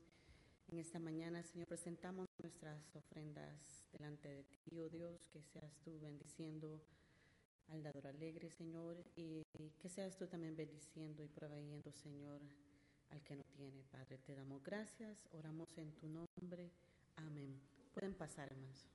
[0.68, 6.00] En esta mañana, Señor, presentamos nuestras ofrendas delante de ti, oh Dios, que seas tú
[6.00, 6.80] bendiciendo
[7.70, 9.42] al dador alegre, Señor, y
[9.80, 12.40] que seas tú también bendiciendo y proveyendo, Señor,
[13.10, 13.47] al que no
[13.92, 16.70] Padre, te damos gracias, oramos en tu nombre.
[17.16, 17.60] Amén.
[17.92, 18.88] Pueden pasar, hermanos.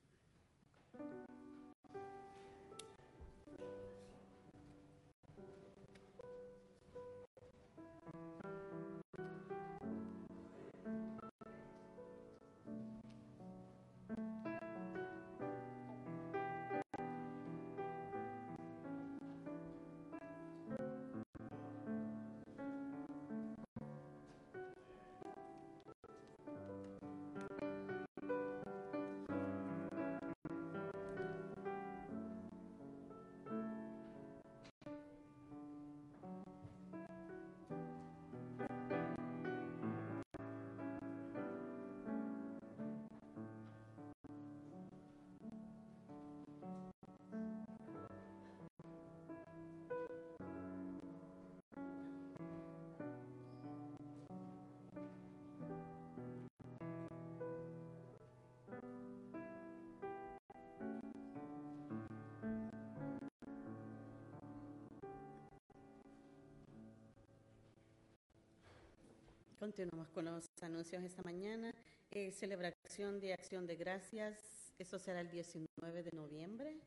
[69.63, 71.73] Continuamos con los anuncios esta mañana.
[72.11, 74.73] Eh, celebración de acción de gracias.
[74.77, 76.81] Eso será el 19 de noviembre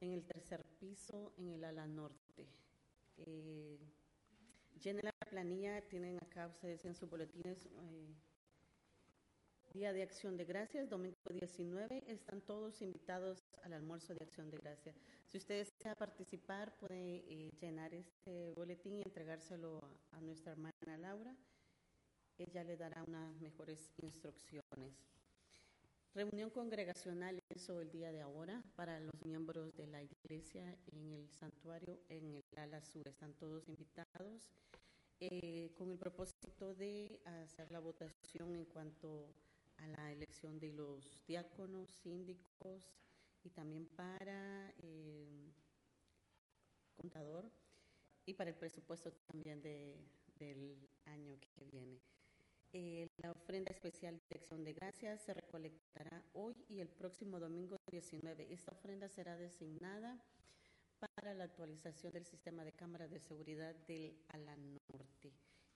[0.00, 2.48] en el tercer piso en el ala norte.
[3.18, 3.78] Eh,
[5.02, 8.14] la planilla, tienen acá ustedes en sus boletines eh,
[9.74, 12.04] Día de Acción de Gracias, domingo 19.
[12.06, 14.96] Están todos invitados al almuerzo de Acción de Gracias.
[15.26, 19.78] Si ustedes desean participar, puede eh, llenar este boletín y entregárselo
[20.12, 21.36] a nuestra hermana Laura
[22.38, 25.12] ella le dará unas mejores instrucciones.
[26.14, 31.30] Reunión congregacional eso el día de ahora para los miembros de la iglesia en el
[31.30, 33.08] santuario en el ala sur.
[33.08, 34.52] Están todos invitados
[35.20, 39.32] eh, con el propósito de hacer la votación en cuanto
[39.78, 42.92] a la elección de los diáconos, síndicos
[43.42, 45.50] y también para eh,
[46.94, 47.50] contador
[48.26, 49.96] y para el presupuesto también de,
[50.38, 50.76] del
[51.06, 52.00] año que viene.
[52.74, 57.76] Eh, la ofrenda especial de acción de gracias se recolectará hoy y el próximo domingo
[57.90, 58.50] 19.
[58.50, 60.18] Esta ofrenda será designada
[60.98, 65.34] para la actualización del sistema de cámaras de seguridad del Ala Norte.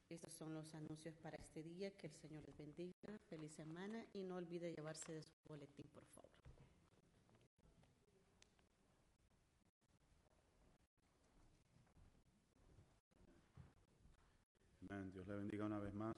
[0.09, 1.90] Estos son los anuncios para este día.
[1.90, 3.18] Que el Señor les bendiga.
[3.28, 6.31] Feliz semana y no olvide llevarse de su boletín, por favor.
[15.12, 16.16] Dios le bendiga una vez más.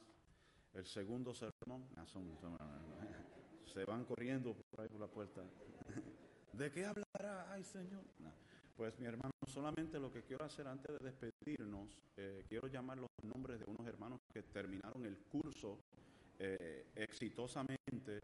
[0.78, 2.06] El segundo sermón, ah,
[3.66, 5.42] se van corriendo por ahí por la puerta.
[6.52, 7.52] ¿De qué hablará?
[7.52, 8.04] Ay, Señor.
[8.76, 13.10] Pues mi hermano, solamente lo que quiero hacer antes de despedirnos, eh, quiero llamar los
[13.24, 15.80] nombres de unos hermanos que terminaron el curso
[16.38, 18.20] eh, exitosamente,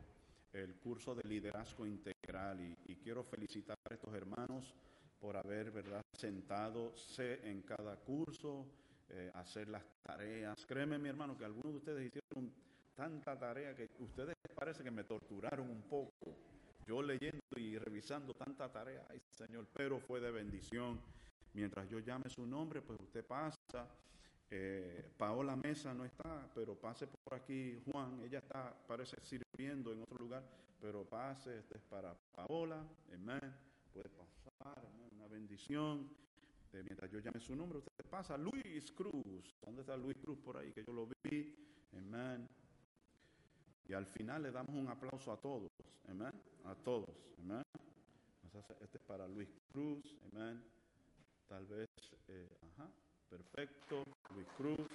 [0.53, 2.61] el curso de liderazgo integral.
[2.61, 4.73] Y, y quiero felicitar a estos hermanos
[5.19, 8.65] por haber, ¿verdad?, sentado en cada curso,
[9.11, 10.65] eh, hacer las tareas.
[10.67, 12.53] Créeme, mi hermano, que algunos de ustedes hicieron
[12.95, 16.37] tanta tarea que ustedes parece que me torturaron un poco.
[16.87, 21.01] Yo leyendo y revisando tanta tarea, ay Señor, pero fue de bendición.
[21.55, 23.89] Mientras yo llame su nombre, pues usted pasa.
[24.51, 28.21] Eh, Paola Mesa no está, pero pase por aquí Juan.
[28.23, 30.43] Ella está, parece sirviendo en otro lugar,
[30.81, 31.59] pero pase.
[31.59, 32.85] Este es para Paola.
[33.13, 33.55] Amén.
[33.93, 36.24] Puede pasar, amén, una bendición.
[36.75, 38.37] Eh, mientras yo llame su nombre, usted pasa.
[38.37, 39.57] Luis Cruz.
[39.65, 40.73] ¿Dónde está Luis Cruz por ahí?
[40.73, 41.55] Que yo lo vi.
[41.93, 42.49] Amén.
[43.87, 45.71] Y al final le damos un aplauso a todos.
[46.09, 46.33] Amén.
[46.65, 47.15] A todos.
[47.39, 47.63] Amén.
[48.81, 50.19] Este es para Luis Cruz.
[50.33, 50.65] Amén.
[51.49, 51.89] Tal vez,
[52.27, 52.91] eh, ajá,
[53.29, 54.03] perfecto.
[54.35, 54.89] Luis Cruz.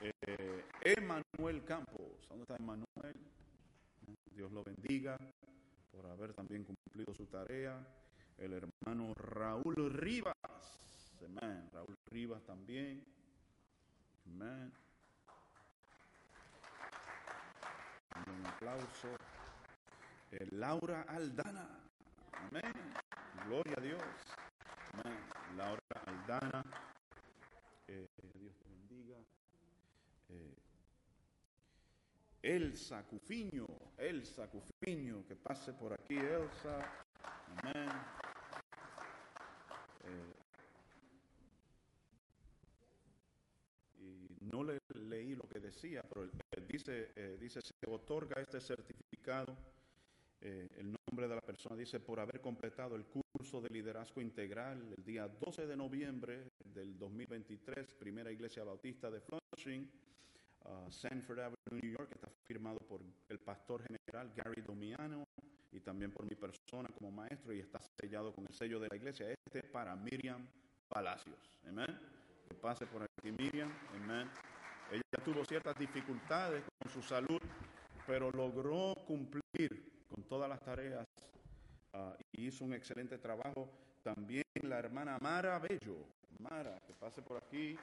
[0.00, 2.26] Eh, Emanuel Campos.
[2.28, 3.14] ¿Dónde está Emanuel?
[4.32, 5.16] Dios lo bendiga
[5.92, 7.86] por haber también cumplido su tarea.
[8.38, 10.34] El hermano Raúl Rivas.
[11.24, 11.68] Amén.
[11.72, 13.04] Raúl Rivas también.
[14.26, 14.72] Amén.
[18.26, 19.16] Un aplauso.
[20.30, 21.68] Eh, Laura Aldana.
[22.32, 22.74] Amén.
[23.46, 24.02] Gloria a Dios.
[24.92, 25.18] Amén.
[25.56, 26.64] Laura Aldana.
[27.88, 29.16] Eh, Dios te bendiga.
[30.28, 30.54] Eh,
[32.42, 33.66] Elsa Cufiño.
[33.96, 35.26] Elsa Cufiño.
[35.26, 36.78] Que pase por aquí, Elsa.
[37.62, 37.88] Amén.
[40.08, 40.34] Eh,
[44.00, 46.30] y no le leí lo que decía, pero eh,
[46.66, 49.56] dice, eh, dice, se otorga este certificado,
[50.40, 55.04] el nombre de la persona dice, por haber completado el curso de liderazgo integral el
[55.04, 59.90] día 12 de noviembre del 2023, Primera Iglesia Bautista de Flushing,
[60.64, 65.24] uh, Sanford Avenue, New York, está firmado por el pastor general Gary Domiano
[65.72, 68.96] y también por mi persona como maestro y está sellado con el sello de la
[68.96, 69.30] iglesia.
[69.30, 70.46] Este para Miriam
[70.88, 71.50] Palacios.
[71.66, 71.98] Amén.
[72.48, 73.70] Que pase por aquí Miriam.
[73.94, 74.28] Amén.
[74.90, 77.40] Ella tuvo ciertas dificultades con su salud,
[78.06, 81.06] pero logró cumplir con todas las tareas
[81.92, 83.70] uh, y hizo un excelente trabajo.
[84.02, 86.06] También la hermana Mara Bello.
[86.38, 87.76] Mara, que pase por aquí.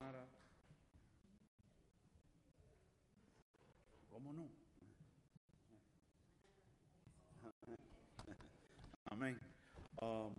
[0.00, 0.24] Mara.
[4.28, 4.48] ¿Cómo no?
[9.06, 9.40] Amén.
[10.02, 10.30] Uh,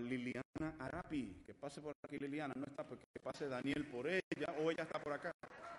[0.00, 4.70] Liliana Arapi, que pase por aquí Liliana, no está, porque pase Daniel por ella, o
[4.70, 5.32] ella está por acá.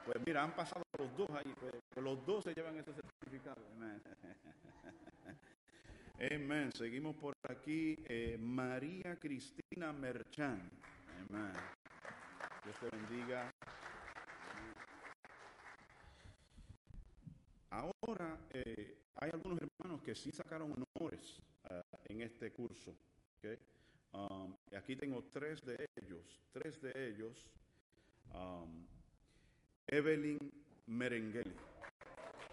[0.04, 3.62] Pues mira, han pasado los dos ahí, pues, pues los dos se llevan ese certificado.
[3.76, 4.02] Amén.
[6.32, 6.72] Amén.
[6.72, 7.96] Seguimos por aquí.
[8.08, 10.72] Eh, María Cristina Merchan.
[11.30, 11.54] Amén.
[12.64, 13.53] Dios te bendiga.
[17.74, 21.42] Ahora eh, hay algunos hermanos que sí sacaron honores
[21.72, 22.96] uh, en este curso.
[24.12, 26.40] Um, aquí tengo tres de ellos.
[26.52, 27.50] Tres de ellos.
[28.32, 28.86] Um,
[29.88, 30.38] Evelyn
[30.86, 31.56] Merengeli.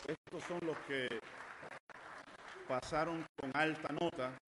[0.08, 1.06] Estos son los que
[2.66, 4.38] pasaron con alta nota.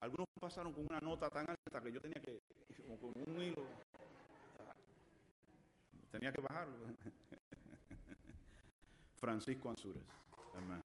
[0.00, 2.42] Algunos pasaron con una nota tan alta que yo tenía que,
[3.00, 3.64] con un hilo,
[6.12, 6.76] tenía que bajarlo.
[9.16, 9.74] Francisco.
[10.54, 10.82] Amén.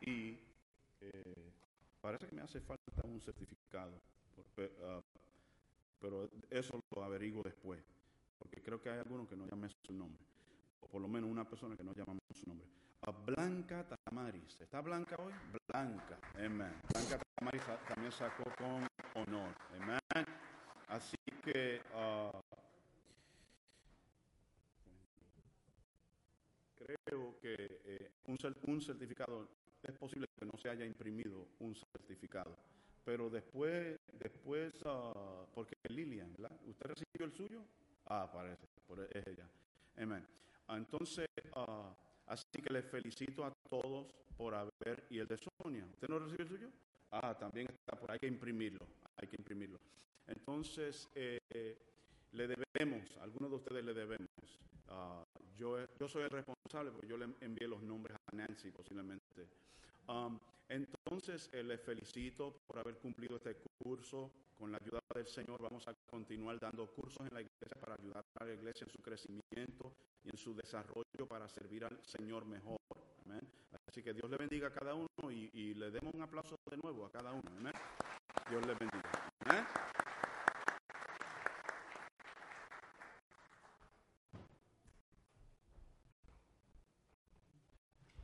[0.00, 0.38] Y
[1.00, 1.52] eh,
[2.00, 4.00] parece que me hace falta un certificado,
[4.36, 5.02] uh,
[5.98, 7.82] pero eso lo averiguo después,
[8.38, 10.22] porque creo que hay algunos que no llamen su nombre,
[10.80, 12.68] o por lo menos una persona que no llamamos su nombre.
[13.12, 14.56] Blanca Tamaris.
[14.60, 15.32] ¿Está Blanca hoy?
[15.68, 16.18] Blanca.
[16.34, 16.72] Amén.
[16.92, 19.54] Blanca Tamaris también sacó con honor.
[19.80, 20.26] Amén.
[20.88, 22.40] Así que uh,
[26.84, 29.48] creo que eh, un, certificado,
[29.82, 32.56] es posible que no se haya imprimido un certificado,
[33.04, 36.56] pero después, después, uh, porque Lilian, ¿verdad?
[36.66, 37.64] ¿Usted recibió el suyo?
[38.06, 39.48] Ah, parece, por es ella.
[39.96, 40.26] Amén.
[40.68, 41.92] Entonces, uh,
[42.26, 44.06] así que les felicito a todos
[44.36, 46.68] por haber, y el de Sonia, ¿usted no recibió el suyo?
[47.10, 48.86] Ah, también está por hay que imprimirlo,
[49.16, 49.78] hay que imprimirlo.
[50.26, 51.38] Entonces, eh,
[52.32, 54.28] le debemos, algunos de ustedes le debemos.
[54.88, 55.24] Uh,
[55.56, 59.48] yo, yo soy el responsable porque yo le envié los nombres a Nancy posiblemente.
[60.08, 60.38] Um,
[60.68, 64.30] entonces, eh, les felicito por haber cumplido este curso.
[64.56, 68.24] Con la ayuda del Señor vamos a continuar dando cursos en la iglesia para ayudar
[68.38, 69.92] a la iglesia en su crecimiento
[70.22, 72.78] y en su desarrollo para servir al Señor mejor.
[73.26, 73.40] Amén.
[73.88, 77.04] Así que Dios le bendiga a cada uno y, le demos un aplauso de nuevo
[77.04, 77.42] a cada uno.
[78.48, 79.32] Dios le bendiga.
[79.40, 79.64] Amén.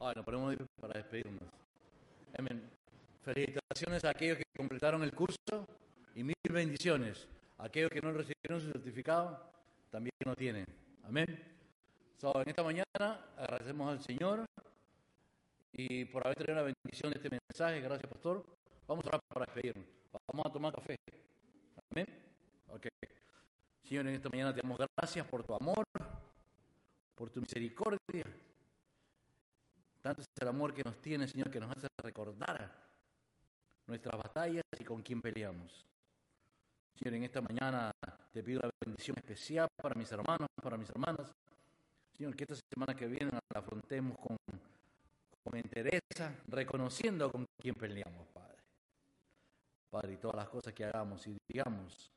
[0.02, 1.59] Ah, nos ponemos para despedirnos.
[2.40, 2.70] Amén.
[3.22, 5.68] Felicitaciones a aquellos que completaron el curso
[6.14, 7.28] y mil bendiciones.
[7.58, 9.52] Aquellos que no recibieron su certificado
[9.90, 10.64] también lo tienen.
[11.04, 11.26] Amén.
[12.16, 14.46] So, en esta mañana agradecemos al Señor
[15.74, 17.82] y por haber traído la bendición de este mensaje.
[17.82, 18.42] Gracias, pastor.
[18.88, 19.84] Vamos a para despedirnos.
[20.32, 20.96] Vamos a tomar café.
[21.90, 22.06] Amén.
[22.68, 22.86] Ok.
[23.84, 25.84] Señor, en esta mañana te damos gracias por tu amor,
[27.14, 28.24] por tu misericordia
[30.00, 32.70] tanto es el amor que nos tiene, Señor, que nos hace recordar
[33.86, 35.84] nuestras batallas y con quién peleamos.
[36.94, 37.90] Señor, en esta mañana
[38.32, 41.34] te pido la bendición especial para mis hermanos, para mis hermanas.
[42.16, 44.36] Señor, que esta semana que viene la afrontemos con,
[45.42, 48.58] con entereza, reconociendo con quién peleamos, Padre.
[49.90, 52.10] Padre, y todas las cosas que hagamos y digamos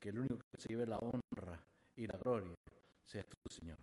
[0.00, 1.60] que el único que se lleve la honra
[1.94, 2.54] y la gloria
[3.04, 3.78] sea tú, Señor.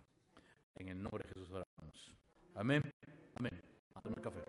[0.74, 2.23] En el nombre de Jesús oramos.
[2.54, 2.82] Amén.
[3.36, 3.60] Amén.
[3.94, 4.44] Hasta the café.